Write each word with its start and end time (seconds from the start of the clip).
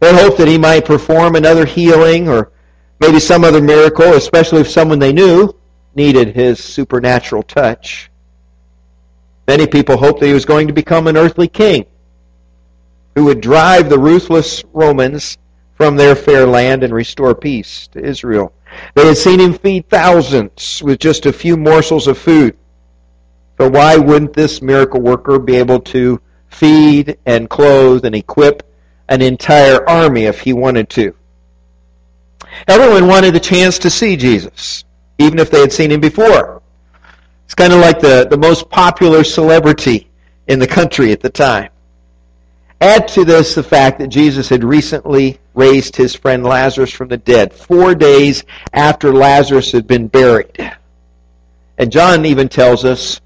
They 0.00 0.14
hoped 0.14 0.38
that 0.38 0.48
he 0.48 0.58
might 0.58 0.84
perform 0.84 1.36
another 1.36 1.64
healing 1.64 2.28
or 2.28 2.50
maybe 3.00 3.20
some 3.20 3.44
other 3.44 3.62
miracle, 3.62 4.14
especially 4.14 4.60
if 4.60 4.68
someone 4.68 4.98
they 4.98 5.12
knew 5.12 5.54
needed 5.94 6.34
his 6.34 6.62
supernatural 6.62 7.42
touch. 7.42 8.10
Many 9.46 9.66
people 9.66 9.96
hoped 9.96 10.20
that 10.20 10.26
he 10.26 10.34
was 10.34 10.44
going 10.44 10.66
to 10.66 10.72
become 10.72 11.06
an 11.06 11.16
earthly 11.16 11.48
king 11.48 11.86
who 13.14 13.24
would 13.24 13.40
drive 13.40 13.88
the 13.88 13.98
ruthless 13.98 14.62
Romans 14.72 15.38
from 15.74 15.96
their 15.96 16.14
fair 16.14 16.46
land 16.46 16.82
and 16.82 16.92
restore 16.92 17.34
peace 17.34 17.88
to 17.88 18.04
Israel. 18.04 18.52
They 18.94 19.06
had 19.06 19.16
seen 19.16 19.40
him 19.40 19.54
feed 19.54 19.88
thousands 19.88 20.82
with 20.82 20.98
just 20.98 21.26
a 21.26 21.32
few 21.32 21.56
morsels 21.56 22.06
of 22.06 22.18
food. 22.18 22.56
So 23.58 23.68
why 23.68 23.96
wouldn't 23.96 24.32
this 24.32 24.60
miracle 24.60 25.00
worker 25.00 25.38
be 25.38 25.56
able 25.56 25.80
to 25.80 26.20
feed 26.48 27.18
and 27.26 27.48
clothe 27.48 28.04
and 28.04 28.14
equip 28.14 28.62
an 29.08 29.22
entire 29.22 29.88
army 29.88 30.24
if 30.24 30.40
he 30.40 30.52
wanted 30.52 30.90
to? 30.90 31.14
Everyone 32.68 33.06
wanted 33.06 33.36
a 33.36 33.40
chance 33.40 33.78
to 33.80 33.90
see 33.90 34.16
Jesus, 34.16 34.84
even 35.18 35.38
if 35.38 35.50
they 35.50 35.60
had 35.60 35.72
seen 35.72 35.90
him 35.90 36.00
before. 36.00 36.62
It's 37.44 37.54
kind 37.54 37.72
of 37.72 37.80
like 37.80 38.00
the, 38.00 38.26
the 38.28 38.36
most 38.36 38.68
popular 38.70 39.24
celebrity 39.24 40.10
in 40.48 40.58
the 40.58 40.66
country 40.66 41.12
at 41.12 41.20
the 41.20 41.30
time. 41.30 41.70
Add 42.80 43.08
to 43.08 43.24
this 43.24 43.54
the 43.54 43.62
fact 43.62 43.98
that 44.00 44.08
Jesus 44.08 44.48
had 44.48 44.62
recently 44.64 45.38
raised 45.56 45.96
his 45.96 46.14
friend 46.14 46.44
Lazarus 46.44 46.92
from 46.92 47.08
the 47.08 47.16
dead, 47.16 47.52
four 47.52 47.94
days 47.94 48.44
after 48.72 49.12
Lazarus 49.12 49.72
had 49.72 49.86
been 49.86 50.06
buried. 50.06 50.76
And 51.78 51.90
John 51.90 52.24
even 52.24 52.48
tells 52.48 52.84
us 52.84 53.20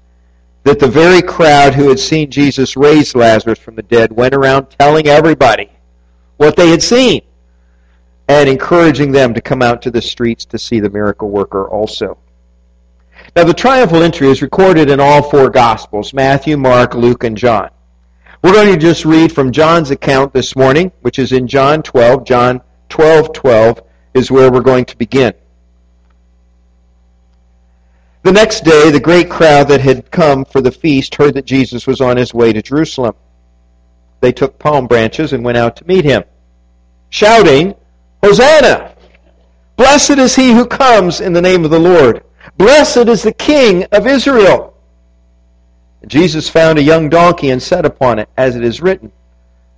that 0.63 0.79
the 0.79 0.87
very 0.87 1.21
crowd 1.21 1.73
who 1.73 1.89
had 1.89 1.99
seen 1.99 2.31
Jesus 2.31 2.77
raise 2.77 3.15
Lazarus 3.15 3.59
from 3.59 3.75
the 3.75 3.83
dead 3.83 4.11
went 4.11 4.33
around 4.33 4.67
telling 4.71 5.07
everybody 5.07 5.69
what 6.37 6.55
they 6.55 6.69
had 6.69 6.81
seen 6.81 7.21
and 8.27 8.47
encouraging 8.47 9.11
them 9.11 9.33
to 9.33 9.41
come 9.41 9.61
out 9.61 9.81
to 9.81 9.91
the 9.91 10.01
streets 10.01 10.45
to 10.45 10.57
see 10.57 10.79
the 10.79 10.89
miracle 10.89 11.29
worker 11.29 11.67
also. 11.67 12.17
Now, 13.35 13.43
the 13.43 13.53
triumphal 13.53 14.03
entry 14.03 14.29
is 14.29 14.41
recorded 14.41 14.89
in 14.89 14.99
all 14.99 15.21
four 15.21 15.49
Gospels 15.49 16.13
Matthew, 16.13 16.57
Mark, 16.57 16.95
Luke, 16.95 17.23
and 17.23 17.37
John. 17.37 17.69
We're 18.43 18.53
going 18.53 18.73
to 18.73 18.79
just 18.79 19.05
read 19.05 19.31
from 19.31 19.51
John's 19.51 19.91
account 19.91 20.33
this 20.33 20.55
morning, 20.55 20.91
which 21.01 21.19
is 21.19 21.31
in 21.31 21.47
John 21.47 21.83
12. 21.83 22.25
John 22.25 22.61
12, 22.89 23.33
12 23.33 23.81
is 24.15 24.31
where 24.31 24.51
we're 24.51 24.61
going 24.61 24.85
to 24.85 24.97
begin. 24.97 25.33
The 28.23 28.31
next 28.31 28.63
day, 28.63 28.89
the 28.89 28.99
great 28.99 29.29
crowd 29.29 29.67
that 29.67 29.81
had 29.81 30.09
come 30.09 30.43
for 30.43 30.59
the 30.59 30.71
feast 30.71 31.15
heard 31.15 31.35
that 31.35 31.45
Jesus 31.45 31.85
was 31.85 32.01
on 32.01 32.17
his 32.17 32.33
way 32.33 32.51
to 32.51 32.63
Jerusalem. 32.63 33.13
They 34.21 34.31
took 34.31 34.57
palm 34.57 34.87
branches 34.87 35.33
and 35.33 35.43
went 35.45 35.57
out 35.57 35.75
to 35.75 35.87
meet 35.87 36.05
him, 36.05 36.23
shouting, 37.09 37.75
Hosanna! 38.23 38.95
Blessed 39.75 40.17
is 40.17 40.35
he 40.35 40.51
who 40.51 40.65
comes 40.65 41.21
in 41.21 41.33
the 41.33 41.41
name 41.41 41.63
of 41.63 41.71
the 41.71 41.79
Lord. 41.79 42.23
Blessed 42.57 43.07
is 43.07 43.21
the 43.21 43.33
King 43.33 43.85
of 43.91 44.07
Israel. 44.07 44.70
Jesus 46.07 46.49
found 46.49 46.79
a 46.79 46.83
young 46.83 47.09
donkey 47.09 47.51
and 47.51 47.61
sat 47.61 47.85
upon 47.85 48.19
it, 48.19 48.29
as 48.37 48.55
it 48.55 48.63
is 48.63 48.81
written, 48.81 49.11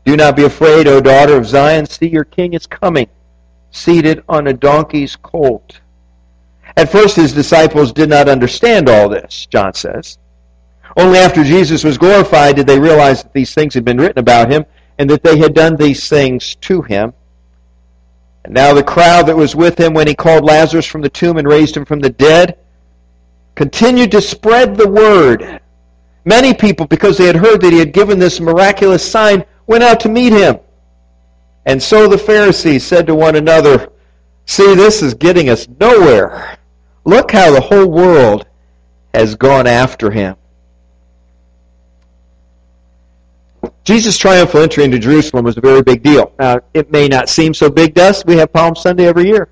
Do 0.05 0.15
not 0.15 0.35
be 0.35 0.43
afraid, 0.43 0.87
O 0.87 1.01
daughter 1.01 1.35
of 1.35 1.45
Zion. 1.45 1.85
See, 1.85 2.07
your 2.07 2.23
king 2.23 2.53
is 2.53 2.65
coming, 2.65 3.07
seated 3.71 4.23
on 4.29 4.47
a 4.47 4.53
donkey's 4.53 5.15
colt. 5.15 5.79
At 6.77 6.91
first, 6.91 7.15
his 7.15 7.33
disciples 7.33 7.91
did 7.91 8.09
not 8.09 8.29
understand 8.29 8.89
all 8.89 9.09
this, 9.09 9.45
John 9.47 9.73
says. 9.73 10.17
Only 10.95 11.19
after 11.19 11.43
Jesus 11.43 11.83
was 11.83 11.97
glorified 11.97 12.55
did 12.55 12.67
they 12.67 12.79
realize 12.79 13.23
that 13.23 13.33
these 13.33 13.53
things 13.53 13.73
had 13.73 13.85
been 13.85 13.97
written 13.97 14.19
about 14.19 14.51
him 14.51 14.65
and 14.97 15.09
that 15.09 15.23
they 15.23 15.37
had 15.37 15.53
done 15.53 15.75
these 15.75 16.07
things 16.07 16.55
to 16.55 16.81
him. 16.81 17.13
And 18.45 18.53
now 18.53 18.73
the 18.73 18.83
crowd 18.83 19.27
that 19.27 19.35
was 19.35 19.55
with 19.55 19.79
him 19.79 19.93
when 19.93 20.07
he 20.07 20.15
called 20.15 20.43
Lazarus 20.43 20.85
from 20.85 21.01
the 21.01 21.09
tomb 21.09 21.37
and 21.37 21.47
raised 21.47 21.75
him 21.75 21.85
from 21.85 21.99
the 21.99 22.09
dead 22.09 22.57
continued 23.55 24.11
to 24.11 24.21
spread 24.21 24.75
the 24.75 24.89
word 24.89 25.61
Many 26.25 26.53
people, 26.53 26.87
because 26.87 27.17
they 27.17 27.27
had 27.27 27.35
heard 27.35 27.61
that 27.61 27.73
he 27.73 27.79
had 27.79 27.93
given 27.93 28.19
this 28.19 28.39
miraculous 28.39 29.09
sign, 29.09 29.43
went 29.67 29.83
out 29.83 29.99
to 30.01 30.09
meet 30.09 30.33
him. 30.33 30.59
And 31.65 31.81
so 31.81 32.07
the 32.07 32.17
Pharisees 32.17 32.85
said 32.85 33.07
to 33.07 33.15
one 33.15 33.35
another, 33.35 33.89
See, 34.45 34.75
this 34.75 35.01
is 35.01 35.13
getting 35.13 35.49
us 35.49 35.67
nowhere. 35.79 36.57
Look 37.05 37.31
how 37.31 37.51
the 37.51 37.61
whole 37.61 37.87
world 37.87 38.45
has 39.13 39.35
gone 39.35 39.67
after 39.67 40.11
him. 40.11 40.35
Jesus' 43.83 44.17
triumphal 44.17 44.61
entry 44.61 44.83
into 44.83 44.99
Jerusalem 44.99 45.45
was 45.45 45.57
a 45.57 45.61
very 45.61 45.81
big 45.81 46.03
deal. 46.03 46.33
Now, 46.39 46.59
it 46.73 46.91
may 46.91 47.07
not 47.07 47.29
seem 47.29 47.53
so 47.53 47.69
big 47.69 47.95
to 47.95 48.03
us. 48.03 48.25
We 48.25 48.37
have 48.37 48.51
Palm 48.51 48.75
Sunday 48.75 49.05
every 49.05 49.27
year. 49.27 49.49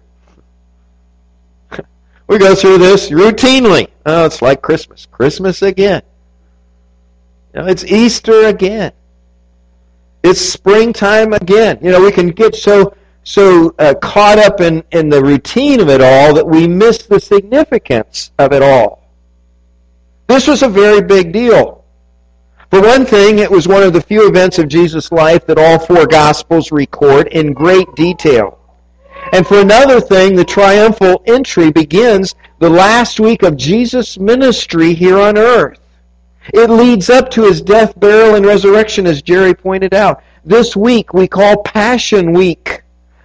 we 2.28 2.38
go 2.38 2.56
through 2.56 2.78
this 2.78 3.09
routinely. 3.09 3.90
Oh, 4.06 4.26
it's 4.26 4.42
like 4.42 4.62
Christmas. 4.62 5.06
Christmas 5.06 5.62
again. 5.62 6.02
You 7.53 7.62
know, 7.62 7.68
it's 7.68 7.84
Easter 7.84 8.46
again. 8.46 8.94
It's 10.24 10.40
springtime 10.40 11.34
again. 11.34 11.80
You 11.82 11.92
know, 11.92 12.02
we 12.02 12.12
can 12.12 12.30
get 12.30 12.56
so 12.56 12.96
so 13.24 13.76
uh, 13.78 13.94
caught 14.02 14.40
up 14.40 14.62
in, 14.62 14.84
in 14.92 15.09
the 15.09 15.22
routine 15.22 15.80
of 15.80 15.90
it 15.90 16.02
all 16.02 16.34
that 16.34 16.48
we 16.48 16.68
miss 16.68 17.03
the 17.03 17.20
significance 17.20 18.32
of 18.40 18.52
it 18.52 18.64
all. 18.64 19.09
This 20.28 20.48
was 20.48 20.64
a 20.64 20.68
very 20.68 21.02
big 21.02 21.32
deal. 21.32 21.84
For 22.72 22.82
one 22.82 23.06
thing, 23.06 23.40
it 23.40 23.52
was 23.52 23.68
one 23.68 23.84
of 23.84 23.94
the 23.94 24.02
few 24.02 24.28
events 24.28 24.58
of 24.58 24.70
Jesus' 24.70 25.12
life 25.12 25.46
that 25.46 25.58
all 25.58 25.78
four 25.78 26.08
Gospels 26.08 26.72
record 26.72 27.28
in 27.28 27.54
great 27.54 27.94
detail. 27.96 28.58
And 29.34 29.46
for 29.46 29.59
another 29.59 30.00
thing, 30.00 30.36
the 30.36 30.46
triumphal 30.46 31.22
entry 31.28 31.70
begins 31.70 32.34
the 32.59 32.70
last 32.70 33.20
week 33.20 33.44
of 33.44 33.58
Jesus' 33.58 34.18
ministry 34.18 34.94
here 34.94 35.20
on 35.20 35.38
earth. 35.38 35.81
It 36.53 36.70
leads 36.70 37.09
up 37.09 37.29
to 37.32 37.43
his 37.43 37.61
death, 37.61 37.99
burial, 37.99 38.35
and 38.35 38.46
resurrection, 38.46 39.05
as 39.05 39.22
Jerry 39.22 39.53
pointed 39.53 39.93
out. 39.93 40.23
This 40.43 40.76
week 40.76 41.14
we 41.14 41.28
call 41.28 41.61
Passion 41.64 42.34
Week. 42.34 42.82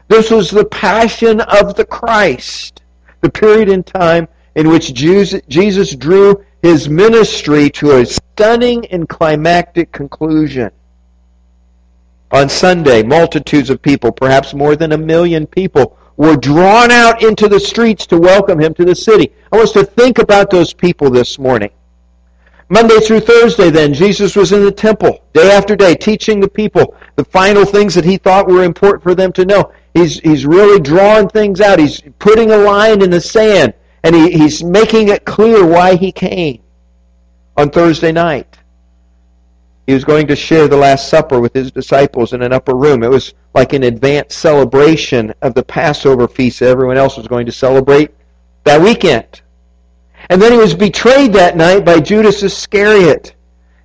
This 0.08 0.30
was 0.30 0.50
the 0.50 0.66
passion 0.66 1.40
of 1.40 1.74
the 1.74 1.84
Christ, 1.84 2.82
the 3.22 3.30
period 3.30 3.68
in 3.68 3.82
time 3.82 4.28
in 4.54 4.68
which 4.68 4.94
Jesus 4.94 5.96
drew 5.96 6.44
his 6.62 6.88
ministry 6.88 7.70
to 7.70 7.98
a 7.98 8.06
stunning 8.06 8.86
and 8.86 9.08
climactic 9.08 9.92
conclusion. 9.92 10.70
On 12.32 12.48
Sunday, 12.48 13.02
multitudes 13.02 13.70
of 13.70 13.80
people, 13.80 14.12
perhaps 14.12 14.52
more 14.52 14.76
than 14.76 14.92
a 14.92 14.98
million 14.98 15.46
people, 15.46 15.96
were 16.16 16.36
drawn 16.36 16.90
out 16.90 17.22
into 17.22 17.48
the 17.48 17.60
streets 17.60 18.06
to 18.06 18.18
welcome 18.18 18.60
him 18.60 18.74
to 18.74 18.84
the 18.84 18.94
city. 18.94 19.32
I 19.52 19.56
want 19.56 19.68
us 19.68 19.74
to 19.74 19.84
think 19.84 20.18
about 20.18 20.50
those 20.50 20.72
people 20.72 21.10
this 21.10 21.38
morning. 21.38 21.70
Monday 22.68 22.98
through 22.98 23.20
Thursday, 23.20 23.70
then, 23.70 23.94
Jesus 23.94 24.34
was 24.34 24.50
in 24.50 24.64
the 24.64 24.72
temple 24.72 25.24
day 25.32 25.52
after 25.52 25.76
day, 25.76 25.94
teaching 25.94 26.40
the 26.40 26.48
people 26.48 26.96
the 27.14 27.24
final 27.24 27.64
things 27.64 27.94
that 27.94 28.04
he 28.04 28.16
thought 28.16 28.48
were 28.48 28.64
important 28.64 29.02
for 29.04 29.14
them 29.14 29.32
to 29.34 29.44
know. 29.44 29.72
He's, 29.94 30.18
he's 30.20 30.44
really 30.44 30.80
drawing 30.80 31.28
things 31.28 31.60
out. 31.60 31.78
He's 31.78 32.02
putting 32.18 32.50
a 32.50 32.56
line 32.56 33.02
in 33.02 33.10
the 33.10 33.20
sand, 33.20 33.72
and 34.02 34.16
he, 34.16 34.32
he's 34.32 34.64
making 34.64 35.08
it 35.08 35.24
clear 35.24 35.64
why 35.64 35.94
he 35.94 36.10
came. 36.10 36.60
On 37.56 37.70
Thursday 37.70 38.12
night, 38.12 38.58
he 39.86 39.94
was 39.94 40.04
going 40.04 40.26
to 40.26 40.36
share 40.36 40.66
the 40.66 40.76
Last 40.76 41.08
Supper 41.08 41.40
with 41.40 41.54
his 41.54 41.70
disciples 41.70 42.32
in 42.32 42.42
an 42.42 42.52
upper 42.52 42.74
room. 42.74 43.04
It 43.04 43.10
was 43.10 43.34
like 43.54 43.72
an 43.72 43.84
advanced 43.84 44.38
celebration 44.38 45.32
of 45.40 45.54
the 45.54 45.62
Passover 45.62 46.26
feast 46.26 46.58
that 46.58 46.68
everyone 46.68 46.98
else 46.98 47.16
was 47.16 47.28
going 47.28 47.46
to 47.46 47.52
celebrate 47.52 48.10
that 48.64 48.82
weekend. 48.82 49.40
And 50.30 50.40
then 50.40 50.52
he 50.52 50.58
was 50.58 50.74
betrayed 50.74 51.32
that 51.34 51.56
night 51.56 51.84
by 51.84 52.00
Judas 52.00 52.42
Iscariot. 52.42 53.34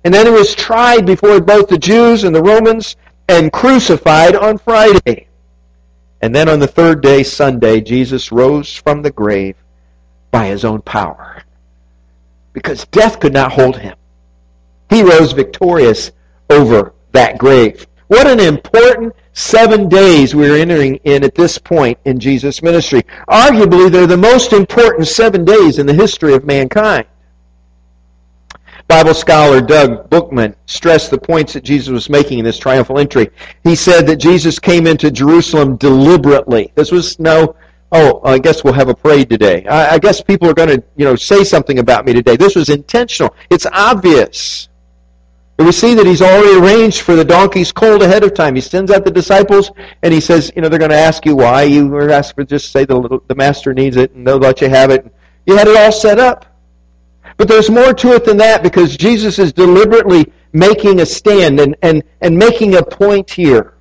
And 0.04 0.12
then 0.12 0.26
he 0.26 0.32
was 0.32 0.54
tried 0.54 1.06
before 1.06 1.40
both 1.40 1.68
the 1.68 1.78
Jews 1.78 2.24
and 2.24 2.34
the 2.34 2.42
Romans 2.42 2.96
and 3.28 3.52
crucified 3.52 4.34
on 4.34 4.58
Friday. 4.58 5.28
And 6.20 6.34
then 6.34 6.48
on 6.48 6.58
the 6.58 6.66
third 6.66 7.02
day, 7.02 7.22
Sunday, 7.22 7.80
Jesus 7.80 8.32
rose 8.32 8.74
from 8.74 9.02
the 9.02 9.10
grave 9.10 9.56
by 10.30 10.46
his 10.46 10.64
own 10.64 10.82
power. 10.82 11.42
Because 12.52 12.86
death 12.86 13.20
could 13.20 13.32
not 13.32 13.52
hold 13.52 13.76
him. 13.76 13.96
He 14.90 15.02
rose 15.02 15.32
victorious 15.32 16.12
over 16.50 16.94
that 17.12 17.38
grave. 17.38 17.86
What 18.08 18.26
an 18.26 18.40
important 18.40 19.14
seven 19.32 19.88
days 19.88 20.34
we're 20.34 20.56
entering 20.56 20.96
in 21.04 21.24
at 21.24 21.34
this 21.34 21.58
point 21.58 21.98
in 22.04 22.18
Jesus' 22.18 22.62
ministry. 22.62 23.02
Arguably, 23.28 23.90
they're 23.90 24.06
the 24.06 24.16
most 24.16 24.52
important 24.52 25.08
seven 25.08 25.44
days 25.44 25.78
in 25.78 25.86
the 25.86 25.94
history 25.94 26.34
of 26.34 26.44
mankind. 26.44 27.06
Bible 28.88 29.14
scholar 29.14 29.60
Doug 29.60 30.10
Bookman 30.10 30.54
stressed 30.66 31.10
the 31.10 31.18
points 31.18 31.54
that 31.54 31.64
Jesus 31.64 31.88
was 31.88 32.10
making 32.10 32.38
in 32.40 32.44
this 32.44 32.58
triumphal 32.58 32.98
entry. 32.98 33.30
He 33.64 33.74
said 33.74 34.06
that 34.06 34.16
Jesus 34.16 34.58
came 34.58 34.86
into 34.86 35.10
Jerusalem 35.10 35.76
deliberately. 35.76 36.72
This 36.74 36.92
was 36.92 37.18
no, 37.18 37.56
oh, 37.92 38.20
I 38.24 38.38
guess 38.38 38.64
we'll 38.64 38.74
have 38.74 38.88
a 38.88 38.94
parade 38.94 39.30
today. 39.30 39.64
I, 39.66 39.94
I 39.94 39.98
guess 39.98 40.20
people 40.20 40.48
are 40.50 40.54
going 40.54 40.68
to, 40.68 40.84
you 40.96 41.04
know, 41.04 41.16
say 41.16 41.42
something 41.44 41.78
about 41.78 42.04
me 42.04 42.12
today. 42.12 42.36
This 42.36 42.54
was 42.54 42.68
intentional. 42.68 43.34
It's 43.50 43.66
obvious. 43.72 44.68
But 45.62 45.66
we 45.66 45.72
see 45.74 45.94
that 45.94 46.06
he's 46.06 46.20
already 46.20 46.58
arranged 46.58 47.02
for 47.02 47.14
the 47.14 47.24
donkey's 47.24 47.70
colt 47.70 48.02
ahead 48.02 48.24
of 48.24 48.34
time. 48.34 48.56
He 48.56 48.60
sends 48.60 48.90
out 48.90 49.04
the 49.04 49.12
disciples 49.12 49.70
and 50.02 50.12
he 50.12 50.20
says, 50.20 50.50
you 50.56 50.60
know, 50.60 50.68
they're 50.68 50.76
going 50.76 50.90
to 50.90 50.96
ask 50.96 51.24
you 51.24 51.36
why. 51.36 51.62
You 51.62 51.86
were 51.86 52.10
asked 52.10 52.34
for 52.34 52.42
just 52.42 52.72
say 52.72 52.84
the, 52.84 53.20
the 53.28 53.34
master 53.36 53.72
needs 53.72 53.96
it 53.96 54.10
and 54.10 54.26
they'll 54.26 54.38
let 54.38 54.60
you 54.60 54.68
have 54.68 54.90
it. 54.90 55.06
You 55.46 55.56
had 55.56 55.68
it 55.68 55.76
all 55.76 55.92
set 55.92 56.18
up. 56.18 56.46
But 57.36 57.46
there's 57.46 57.70
more 57.70 57.94
to 57.94 58.12
it 58.14 58.24
than 58.24 58.38
that 58.38 58.64
because 58.64 58.96
Jesus 58.96 59.38
is 59.38 59.52
deliberately 59.52 60.32
making 60.52 60.98
a 60.98 61.06
stand 61.06 61.60
and, 61.60 61.76
and, 61.82 62.02
and 62.22 62.36
making 62.36 62.74
a 62.74 62.82
point 62.82 63.30
here. 63.30 63.74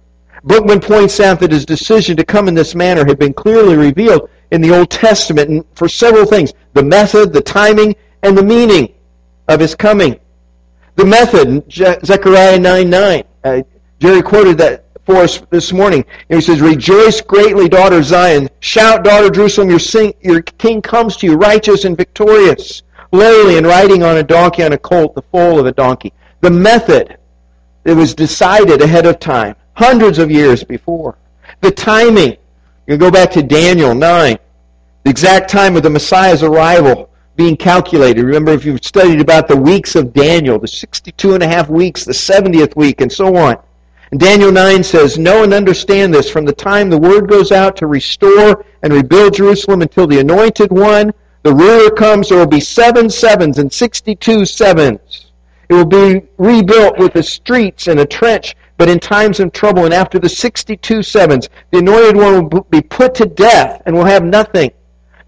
Bookman 0.44 0.82
points 0.82 1.20
out 1.20 1.40
that 1.40 1.52
his 1.52 1.66
decision 1.66 2.16
to 2.18 2.24
come 2.24 2.48
in 2.48 2.54
this 2.54 2.76
manner 2.76 3.04
had 3.08 3.18
been 3.18 3.34
clearly 3.34 3.76
revealed 3.76 4.30
in 4.52 4.62
the 4.62 4.70
Old 4.70 4.92
Testament 4.92 5.66
for 5.74 5.90
several 5.90 6.28
things 6.28 6.54
the 6.76 6.84
method, 6.84 7.34
the 7.34 7.42
timing, 7.42 7.96
and 8.22 8.38
the 8.38 8.44
meaning 8.44 8.94
of 9.48 9.60
his 9.60 9.74
coming. 9.74 10.20
The 10.96 11.06
method, 11.06 11.72
Zechariah 11.72 12.60
9 12.60 12.90
9. 12.90 13.24
Uh, 13.44 13.62
Jerry 14.00 14.22
quoted 14.22 14.58
that 14.58 14.86
for 15.06 15.18
us 15.18 15.42
this 15.50 15.72
morning. 15.72 16.06
And 16.30 16.40
he 16.40 16.46
says, 16.46 16.62
Rejoice 16.62 17.22
greatly, 17.22 17.70
daughter 17.70 18.02
Zion. 18.02 18.50
Shout, 18.60 19.04
daughter 19.04 19.30
Jerusalem, 19.30 19.70
your, 19.70 19.80
sing, 19.80 20.14
your 20.22 20.42
king 20.42 20.82
comes 20.82 21.18
to 21.18 21.28
you, 21.28 21.36
righteous 21.36 21.86
and 21.86 21.98
victorious, 21.98 22.84
lowly 23.12 23.58
and 23.58 23.68
riding 23.68 24.04
on 24.04 24.18
a 24.18 24.24
donkey, 24.24 24.64
on 24.64 24.74
a 24.74 24.78
colt, 24.78 25.16
the 25.16 25.22
foal 25.22 25.60
of 25.60 25.66
a 25.66 25.72
donkey. 25.72 26.14
The 26.42 26.50
method, 26.50 27.18
it 27.86 27.94
was 27.94 28.14
decided 28.14 28.82
ahead 28.82 29.06
of 29.06 29.20
time, 29.20 29.56
hundreds 29.74 30.18
of 30.18 30.32
years 30.32 30.64
before. 30.64 31.18
The 31.62 31.72
timing, 31.72 32.38
you 32.88 32.98
go 32.98 33.12
back 33.12 33.32
to 33.32 33.44
Daniel 33.44 33.94
9, 33.94 34.38
the 35.04 35.10
exact 35.10 35.50
time 35.50 35.76
of 35.76 35.84
the 35.84 35.90
Messiah's 35.90 36.44
arrival 36.44 37.11
being 37.36 37.58
calculated. 37.58 38.24
Remember, 38.24 38.52
if 38.52 38.66
you've 38.66 38.84
studied 38.84 39.22
about 39.22 39.48
the 39.48 39.56
weeks 39.56 39.96
of 39.96 40.14
Daniel, 40.14 40.60
the 40.60 40.68
62 40.68 41.34
and 41.34 41.44
a 41.44 41.48
half 41.48 41.70
weeks, 41.70 42.06
the 42.06 42.12
70th 42.12 42.76
week, 42.76 43.02
and 43.02 43.12
so 43.12 43.36
on. 43.36 43.58
And 44.12 44.20
Daniel 44.20 44.52
9 44.52 44.84
says, 44.84 45.18
Know 45.18 45.44
and 45.44 45.54
understand 45.54 46.14
this. 46.14 46.30
From 46.30 46.46
the 46.46 46.54
time 46.54 46.90
the 46.90 46.98
word 46.98 47.30
goes 47.30 47.52
out 47.52 47.78
to 47.78 47.88
restore 47.88 48.66
and 48.84 48.92
rebuild 48.92 49.36
Jerusalem 49.36 49.82
until 49.82 50.06
the 50.06 50.20
anointed 50.20 50.72
one, 50.72 51.14
the 51.44 51.54
ruler 51.54 51.90
comes, 51.90 52.30
there 52.30 52.38
will 52.38 52.46
be 52.46 52.60
seven 52.60 53.10
sevens 53.10 53.58
and 53.58 53.72
62 53.72 54.46
sevens. 54.46 55.32
It 55.70 55.74
will 55.74 55.86
be 55.86 56.28
rebuilt 56.38 57.00
with 57.00 57.14
the 57.14 57.24
streets 57.24 57.88
and 57.88 58.02
a 58.02 58.06
trench, 58.06 58.56
but 58.78 58.90
in 58.90 59.00
times 59.00 59.40
of 59.40 59.54
trouble. 59.54 59.86
And 59.86 59.94
after 59.94 60.20
the 60.20 60.30
62 60.30 61.02
sevens, 61.02 61.50
the 61.72 61.80
anointed 61.80 62.18
one 62.18 62.50
will 62.50 62.64
be 62.70 62.82
put 62.82 63.16
to 63.16 63.26
death 63.26 63.82
and 63.86 63.96
will 63.96 64.06
have 64.06 64.24
nothing. 64.24 64.72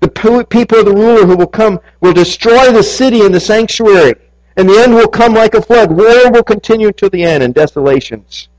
The 0.04 0.46
people 0.50 0.80
of 0.80 0.86
the 0.86 0.92
ruler 0.92 1.26
who 1.26 1.38
will 1.38 1.48
come 1.48 1.80
will 2.02 2.12
destroy 2.12 2.74
the 2.74 2.84
city 2.84 3.22
and 3.22 3.34
the 3.34 3.40
sanctuary, 3.40 4.16
and 4.58 4.68
the 4.68 4.78
end 4.78 4.94
will 4.94 5.08
come 5.08 5.34
like 5.34 5.54
a 5.54 5.62
flood. 5.62 5.94
War 5.94 6.30
will 6.30 6.44
continue 6.44 6.92
to 6.92 7.08
the 7.08 7.24
end, 7.24 7.42
and 7.42 7.54
desolations 7.54 8.50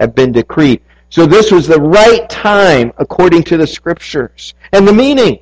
have 0.00 0.14
been 0.14 0.32
decreed. 0.32 0.80
So 1.10 1.26
this 1.26 1.52
was 1.52 1.66
the 1.66 1.78
right 1.78 2.26
time 2.30 2.90
according 2.96 3.42
to 3.44 3.58
the 3.58 3.66
scriptures. 3.66 4.54
And 4.72 4.88
the 4.88 4.94
meaning. 4.94 5.40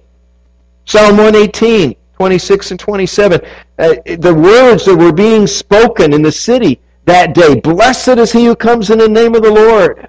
Psalm 0.85 1.17
118, 1.17 1.95
26 2.15 2.71
and 2.73 2.81
27. 2.81 3.41
Uh, 3.79 3.95
the 4.19 4.35
words 4.35 4.85
that 4.87 4.97
were 4.97 5.13
being 5.13 5.47
spoken 5.47 6.13
in 6.13 6.23
the 6.23 6.33
city 6.33 6.81
that 7.05 7.37
day. 7.37 7.61
Blessed 7.61 8.19
is 8.19 8.33
he 8.33 8.47
who 8.47 8.57
comes 8.57 8.91
in 8.91 8.99
the 8.99 9.09
name 9.09 9.37
of 9.37 9.43
the 9.45 9.53
Lord. 9.53 10.09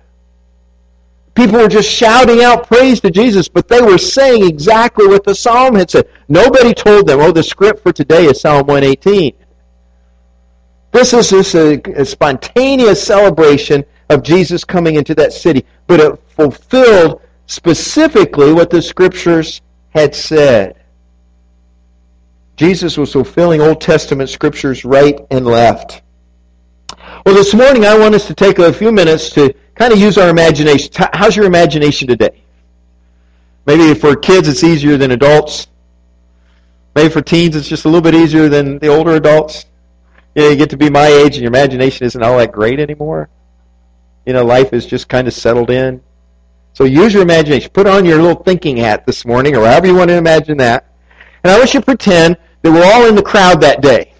People 1.36 1.60
were 1.60 1.68
just 1.68 1.90
shouting 1.90 2.44
out 2.44 2.68
praise 2.68 3.02
to 3.02 3.10
Jesus, 3.10 3.48
but 3.48 3.68
they 3.68 3.82
were 3.82 3.98
saying 3.98 4.46
exactly 4.46 5.08
what 5.08 5.24
the 5.24 5.34
psalm 5.34 5.76
had 5.76 5.90
said. 5.90 6.08
Nobody 6.28 6.74
told 6.74 7.08
them, 7.08 7.20
oh, 7.20 7.32
the 7.32 7.42
script 7.42 7.82
for 7.82 7.92
today 7.92 8.26
is 8.26 8.42
Psalm 8.42 8.68
118. 8.68 9.34
This 10.92 11.12
is 11.12 11.32
just 11.32 11.56
a, 11.56 12.00
a 12.00 12.06
spontaneous 12.06 13.04
celebration 13.04 13.84
of 14.12 14.22
Jesus 14.22 14.64
coming 14.64 14.96
into 14.96 15.16
that 15.16 15.34
city, 15.34 15.66
but 15.88 16.00
it 16.00 16.20
fulfilled 16.28 17.20
specifically 17.48 18.54
what 18.54 18.70
the 18.70 18.82
scriptures 18.82 19.62
had 19.90 20.14
said. 20.14 20.76
Jesus 22.58 22.96
was 22.96 23.12
fulfilling 23.12 23.60
Old 23.60 23.82
Testament 23.82 24.30
scriptures 24.30 24.86
right 24.86 25.20
and 25.32 25.46
left. 25.48 26.03
Well, 27.26 27.36
this 27.36 27.54
morning 27.54 27.86
I 27.86 27.98
want 27.98 28.16
us 28.16 28.28
to 28.28 28.34
take 28.34 28.60
a 28.60 28.74
few 28.74 28.92
minutes 28.92 29.30
to 29.30 29.54
kind 29.76 29.94
of 29.94 30.00
use 30.00 30.18
our 30.18 30.28
imagination. 30.30 30.92
How's 31.14 31.38
your 31.38 31.46
imagination 31.46 32.06
today? 32.10 32.44
Maybe 33.66 33.98
for 33.98 34.18
kids 34.18 34.50
it's 34.50 34.62
easier 34.62 34.98
than 34.98 35.12
adults. 35.12 35.68
Maybe 36.96 37.08
for 37.08 37.22
teens 37.22 37.56
it's 37.56 37.70
just 37.70 37.86
a 37.86 37.88
little 37.88 38.02
bit 38.02 38.14
easier 38.14 38.50
than 38.50 38.78
the 38.78 38.88
older 38.88 39.12
adults. 39.12 39.68
You 40.36 40.42
know, 40.42 40.50
you 40.50 40.58
get 40.58 40.70
to 40.72 40.78
be 40.78 40.90
my 40.90 41.08
age 41.08 41.36
and 41.36 41.44
your 41.44 41.48
imagination 41.48 42.06
isn't 42.06 42.22
all 42.22 42.40
that 42.40 42.52
great 42.52 42.82
anymore. 42.82 43.30
You 44.26 44.34
know, 44.34 44.44
life 44.44 44.74
is 44.74 44.86
just 44.86 45.08
kind 45.08 45.26
of 45.26 45.34
settled 45.34 45.70
in. 45.70 46.02
So 46.74 46.84
use 46.84 47.14
your 47.14 47.24
imagination. 47.24 47.70
Put 47.72 47.88
on 47.88 48.04
your 48.04 48.22
little 48.22 48.44
thinking 48.44 48.76
hat 48.76 49.06
this 49.06 49.26
morning, 49.26 49.56
or 49.56 49.64
however 49.64 49.88
you 49.88 49.96
want 49.96 50.10
to 50.10 50.18
imagine 50.18 50.58
that. 50.58 50.94
And 51.44 51.54
I 51.54 51.58
want 51.58 51.74
you 51.74 51.80
to 51.80 51.86
pretend 51.86 52.36
that 52.64 52.72
we're 52.72 52.84
all 52.84 53.08
in 53.08 53.16
the 53.16 53.24
crowd 53.24 53.62
that 53.62 53.82
day. 53.82 54.13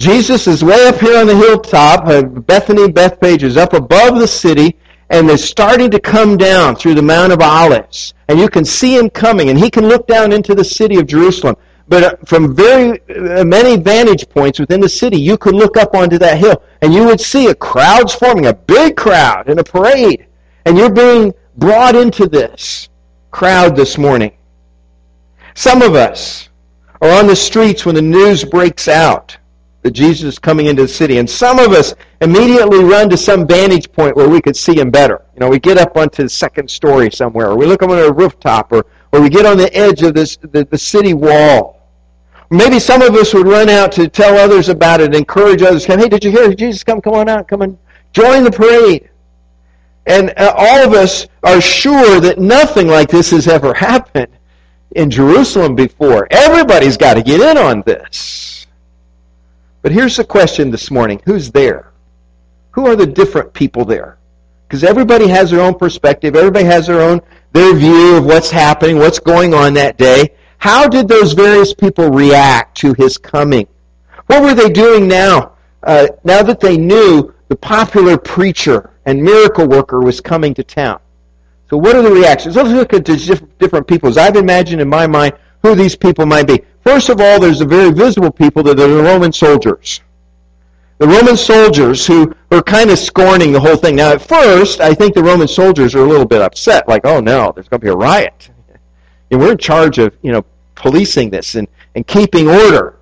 Jesus 0.00 0.46
is 0.46 0.64
way 0.64 0.86
up 0.86 0.98
here 0.98 1.18
on 1.18 1.26
the 1.26 1.36
hilltop. 1.36 2.06
Bethany, 2.46 2.90
Bethphage 2.90 3.42
is 3.42 3.58
up 3.58 3.74
above 3.74 4.18
the 4.18 4.26
city, 4.26 4.78
and 5.10 5.28
they're 5.28 5.36
starting 5.36 5.90
to 5.90 6.00
come 6.00 6.38
down 6.38 6.74
through 6.74 6.94
the 6.94 7.02
Mount 7.02 7.34
of 7.34 7.42
Olives. 7.42 8.14
And 8.28 8.40
you 8.40 8.48
can 8.48 8.64
see 8.64 8.96
him 8.96 9.10
coming, 9.10 9.50
and 9.50 9.58
he 9.58 9.68
can 9.68 9.86
look 9.86 10.06
down 10.06 10.32
into 10.32 10.54
the 10.54 10.64
city 10.64 10.98
of 10.98 11.06
Jerusalem. 11.06 11.54
But 11.86 12.02
uh, 12.02 12.16
from 12.24 12.56
very 12.56 12.98
uh, 13.10 13.44
many 13.44 13.76
vantage 13.76 14.26
points 14.30 14.58
within 14.58 14.80
the 14.80 14.88
city, 14.88 15.18
you 15.18 15.36
could 15.36 15.54
look 15.54 15.76
up 15.76 15.94
onto 15.94 16.16
that 16.16 16.38
hill, 16.38 16.62
and 16.80 16.94
you 16.94 17.04
would 17.04 17.20
see 17.20 17.48
a 17.48 17.54
crowds 17.54 18.14
forming, 18.14 18.46
a 18.46 18.54
big 18.54 18.96
crowd 18.96 19.50
in 19.50 19.58
a 19.58 19.64
parade. 19.64 20.28
And 20.64 20.78
you're 20.78 20.90
being 20.90 21.34
brought 21.58 21.94
into 21.94 22.26
this 22.26 22.88
crowd 23.32 23.76
this 23.76 23.98
morning. 23.98 24.32
Some 25.54 25.82
of 25.82 25.94
us 25.94 26.48
are 27.02 27.10
on 27.10 27.26
the 27.26 27.36
streets 27.36 27.84
when 27.84 27.96
the 27.96 28.00
news 28.00 28.44
breaks 28.44 28.88
out 28.88 29.36
that 29.82 29.92
Jesus 29.92 30.34
is 30.34 30.38
coming 30.38 30.66
into 30.66 30.82
the 30.82 30.88
city. 30.88 31.18
And 31.18 31.28
some 31.28 31.58
of 31.58 31.72
us 31.72 31.94
immediately 32.20 32.84
run 32.84 33.08
to 33.10 33.16
some 33.16 33.46
vantage 33.46 33.90
point 33.92 34.16
where 34.16 34.28
we 34.28 34.40
could 34.40 34.56
see 34.56 34.78
him 34.78 34.90
better. 34.90 35.24
You 35.34 35.40
know, 35.40 35.48
we 35.48 35.58
get 35.58 35.78
up 35.78 35.96
onto 35.96 36.22
the 36.22 36.28
second 36.28 36.70
story 36.70 37.10
somewhere, 37.10 37.48
or 37.48 37.56
we 37.56 37.66
look 37.66 37.82
up 37.82 37.90
on 37.90 37.98
a 37.98 38.12
rooftop, 38.12 38.72
or, 38.72 38.84
or 39.12 39.20
we 39.20 39.30
get 39.30 39.46
on 39.46 39.56
the 39.56 39.74
edge 39.74 40.02
of 40.02 40.14
this, 40.14 40.36
the, 40.36 40.64
the 40.64 40.78
city 40.78 41.14
wall. 41.14 41.80
Maybe 42.50 42.78
some 42.78 43.00
of 43.00 43.14
us 43.14 43.32
would 43.32 43.46
run 43.46 43.68
out 43.68 43.92
to 43.92 44.08
tell 44.08 44.36
others 44.36 44.68
about 44.68 45.00
it, 45.00 45.14
encourage 45.14 45.62
others. 45.62 45.86
Come, 45.86 46.00
Hey, 46.00 46.08
did 46.08 46.24
you 46.24 46.30
hear 46.30 46.52
Jesus? 46.52 46.82
Come, 46.82 47.00
come 47.00 47.14
on 47.14 47.28
out. 47.28 47.48
Come 47.48 47.62
and 47.62 47.78
join 48.12 48.42
the 48.44 48.50
parade. 48.50 49.08
And 50.06 50.32
uh, 50.36 50.52
all 50.56 50.84
of 50.84 50.92
us 50.92 51.26
are 51.44 51.60
sure 51.60 52.20
that 52.20 52.38
nothing 52.38 52.88
like 52.88 53.08
this 53.08 53.30
has 53.30 53.46
ever 53.46 53.72
happened 53.76 54.36
in 54.96 55.10
Jerusalem 55.10 55.74
before. 55.74 56.26
Everybody's 56.30 56.96
got 56.96 57.14
to 57.14 57.22
get 57.22 57.40
in 57.40 57.56
on 57.56 57.82
this. 57.86 58.59
But 59.82 59.92
here's 59.92 60.16
the 60.16 60.24
question 60.24 60.70
this 60.70 60.90
morning 60.90 61.20
who's 61.24 61.50
there? 61.50 61.92
Who 62.72 62.86
are 62.86 62.96
the 62.96 63.06
different 63.06 63.52
people 63.52 63.84
there? 63.84 64.18
Because 64.68 64.84
everybody 64.84 65.26
has 65.28 65.50
their 65.50 65.60
own 65.60 65.74
perspective, 65.74 66.36
everybody 66.36 66.64
has 66.64 66.86
their 66.86 67.00
own 67.00 67.20
their 67.52 67.74
view 67.74 68.16
of 68.16 68.24
what's 68.24 68.50
happening, 68.50 68.98
what's 68.98 69.18
going 69.18 69.54
on 69.54 69.74
that 69.74 69.96
day. 69.96 70.34
How 70.58 70.86
did 70.86 71.08
those 71.08 71.32
various 71.32 71.74
people 71.74 72.10
react 72.10 72.76
to 72.78 72.94
his 72.94 73.18
coming? 73.18 73.66
What 74.26 74.42
were 74.42 74.54
they 74.54 74.70
doing 74.70 75.08
now? 75.08 75.56
Uh, 75.82 76.08
now 76.22 76.42
that 76.42 76.60
they 76.60 76.76
knew 76.76 77.34
the 77.48 77.56
popular 77.56 78.16
preacher 78.16 78.90
and 79.06 79.20
miracle 79.20 79.66
worker 79.66 80.00
was 80.00 80.20
coming 80.20 80.54
to 80.54 80.62
town. 80.62 81.00
So 81.68 81.76
what 81.76 81.96
are 81.96 82.02
the 82.02 82.12
reactions? 82.12 82.54
Let's 82.54 82.70
look 82.70 82.92
at 82.92 83.04
the 83.04 83.48
different 83.58 83.86
people. 83.88 84.08
As 84.08 84.18
I've 84.18 84.36
imagined 84.36 84.80
in 84.80 84.88
my 84.88 85.06
mind 85.06 85.34
who 85.62 85.74
these 85.74 85.96
people 85.96 86.26
might 86.26 86.46
be. 86.46 86.62
First 86.84 87.08
of 87.08 87.20
all, 87.20 87.40
there's 87.40 87.58
the 87.58 87.66
very 87.66 87.90
visible 87.92 88.30
people 88.30 88.62
that 88.64 88.78
are 88.78 88.88
the 88.88 89.02
Roman 89.02 89.32
soldiers. 89.32 90.00
The 90.98 91.06
Roman 91.08 91.36
soldiers 91.36 92.06
who 92.06 92.34
are 92.50 92.62
kind 92.62 92.90
of 92.90 92.98
scorning 92.98 93.52
the 93.52 93.60
whole 93.60 93.76
thing. 93.76 93.96
Now, 93.96 94.12
at 94.12 94.22
first, 94.22 94.80
I 94.80 94.92
think 94.92 95.14
the 95.14 95.22
Roman 95.22 95.48
soldiers 95.48 95.94
are 95.94 96.00
a 96.00 96.06
little 96.06 96.26
bit 96.26 96.42
upset, 96.42 96.86
like, 96.88 97.06
oh 97.06 97.20
no, 97.20 97.52
there's 97.54 97.68
going 97.68 97.80
to 97.80 97.86
be 97.86 97.90
a 97.90 97.96
riot. 97.96 98.50
And 99.30 99.40
we're 99.40 99.52
in 99.52 99.58
charge 99.58 99.98
of, 99.98 100.14
you 100.22 100.32
know, 100.32 100.44
policing 100.74 101.30
this 101.30 101.54
and, 101.54 101.68
and 101.94 102.06
keeping 102.06 102.48
order. 102.48 102.96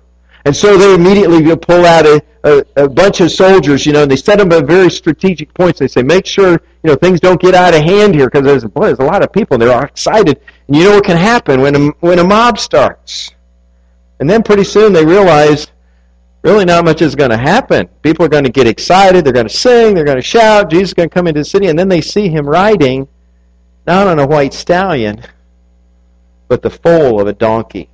And 0.45 0.55
so 0.55 0.77
they 0.77 0.93
immediately 0.95 1.55
pull 1.57 1.85
out 1.85 2.05
a, 2.05 2.23
a, 2.43 2.63
a, 2.77 2.87
bunch 2.87 3.19
of 3.19 3.31
soldiers, 3.31 3.85
you 3.85 3.91
know, 3.91 4.03
and 4.03 4.11
they 4.11 4.15
set 4.15 4.37
them 4.37 4.51
at 4.53 4.65
very 4.65 4.89
strategic 4.89 5.53
points. 5.53 5.79
They 5.79 5.87
say, 5.87 6.01
make 6.01 6.25
sure, 6.25 6.51
you 6.51 6.59
know, 6.83 6.95
things 6.95 7.19
don't 7.19 7.41
get 7.41 7.53
out 7.53 7.73
of 7.73 7.81
hand 7.81 8.15
here 8.15 8.29
because 8.29 8.45
there's, 8.45 8.63
boy, 8.63 8.87
there's 8.87 8.99
a 8.99 9.03
lot 9.03 9.23
of 9.23 9.33
people 9.33 9.55
and 9.55 9.61
they're 9.61 9.75
all 9.75 9.83
excited. 9.83 10.39
And 10.67 10.77
you 10.77 10.85
know 10.85 10.95
what 10.95 11.03
can 11.03 11.17
happen 11.17 11.61
when 11.61 11.75
a, 11.75 11.87
when 11.99 12.19
a 12.19 12.23
mob 12.23 12.57
starts. 12.57 13.31
And 14.19 14.29
then 14.29 14.43
pretty 14.43 14.63
soon 14.63 14.93
they 14.93 15.05
realize 15.05 15.67
really 16.43 16.65
not 16.65 16.85
much 16.85 17.01
is 17.01 17.15
going 17.15 17.31
to 17.31 17.37
happen. 17.37 17.87
People 18.01 18.25
are 18.25 18.29
going 18.29 18.43
to 18.43 18.51
get 18.51 18.67
excited. 18.67 19.23
They're 19.23 19.33
going 19.33 19.47
to 19.47 19.53
sing. 19.53 19.93
They're 19.93 20.05
going 20.05 20.17
to 20.17 20.21
shout. 20.21 20.69
Jesus 20.69 20.89
is 20.89 20.93
going 20.93 21.09
to 21.09 21.13
come 21.13 21.27
into 21.27 21.41
the 21.41 21.45
city. 21.45 21.67
And 21.67 21.77
then 21.77 21.89
they 21.89 22.01
see 22.01 22.29
him 22.29 22.47
riding 22.47 23.07
not 23.87 24.07
on 24.07 24.19
a 24.19 24.27
white 24.27 24.53
stallion, 24.53 25.23
but 26.47 26.61
the 26.61 26.69
foal 26.69 27.19
of 27.19 27.27
a 27.27 27.33
donkey. 27.33 27.89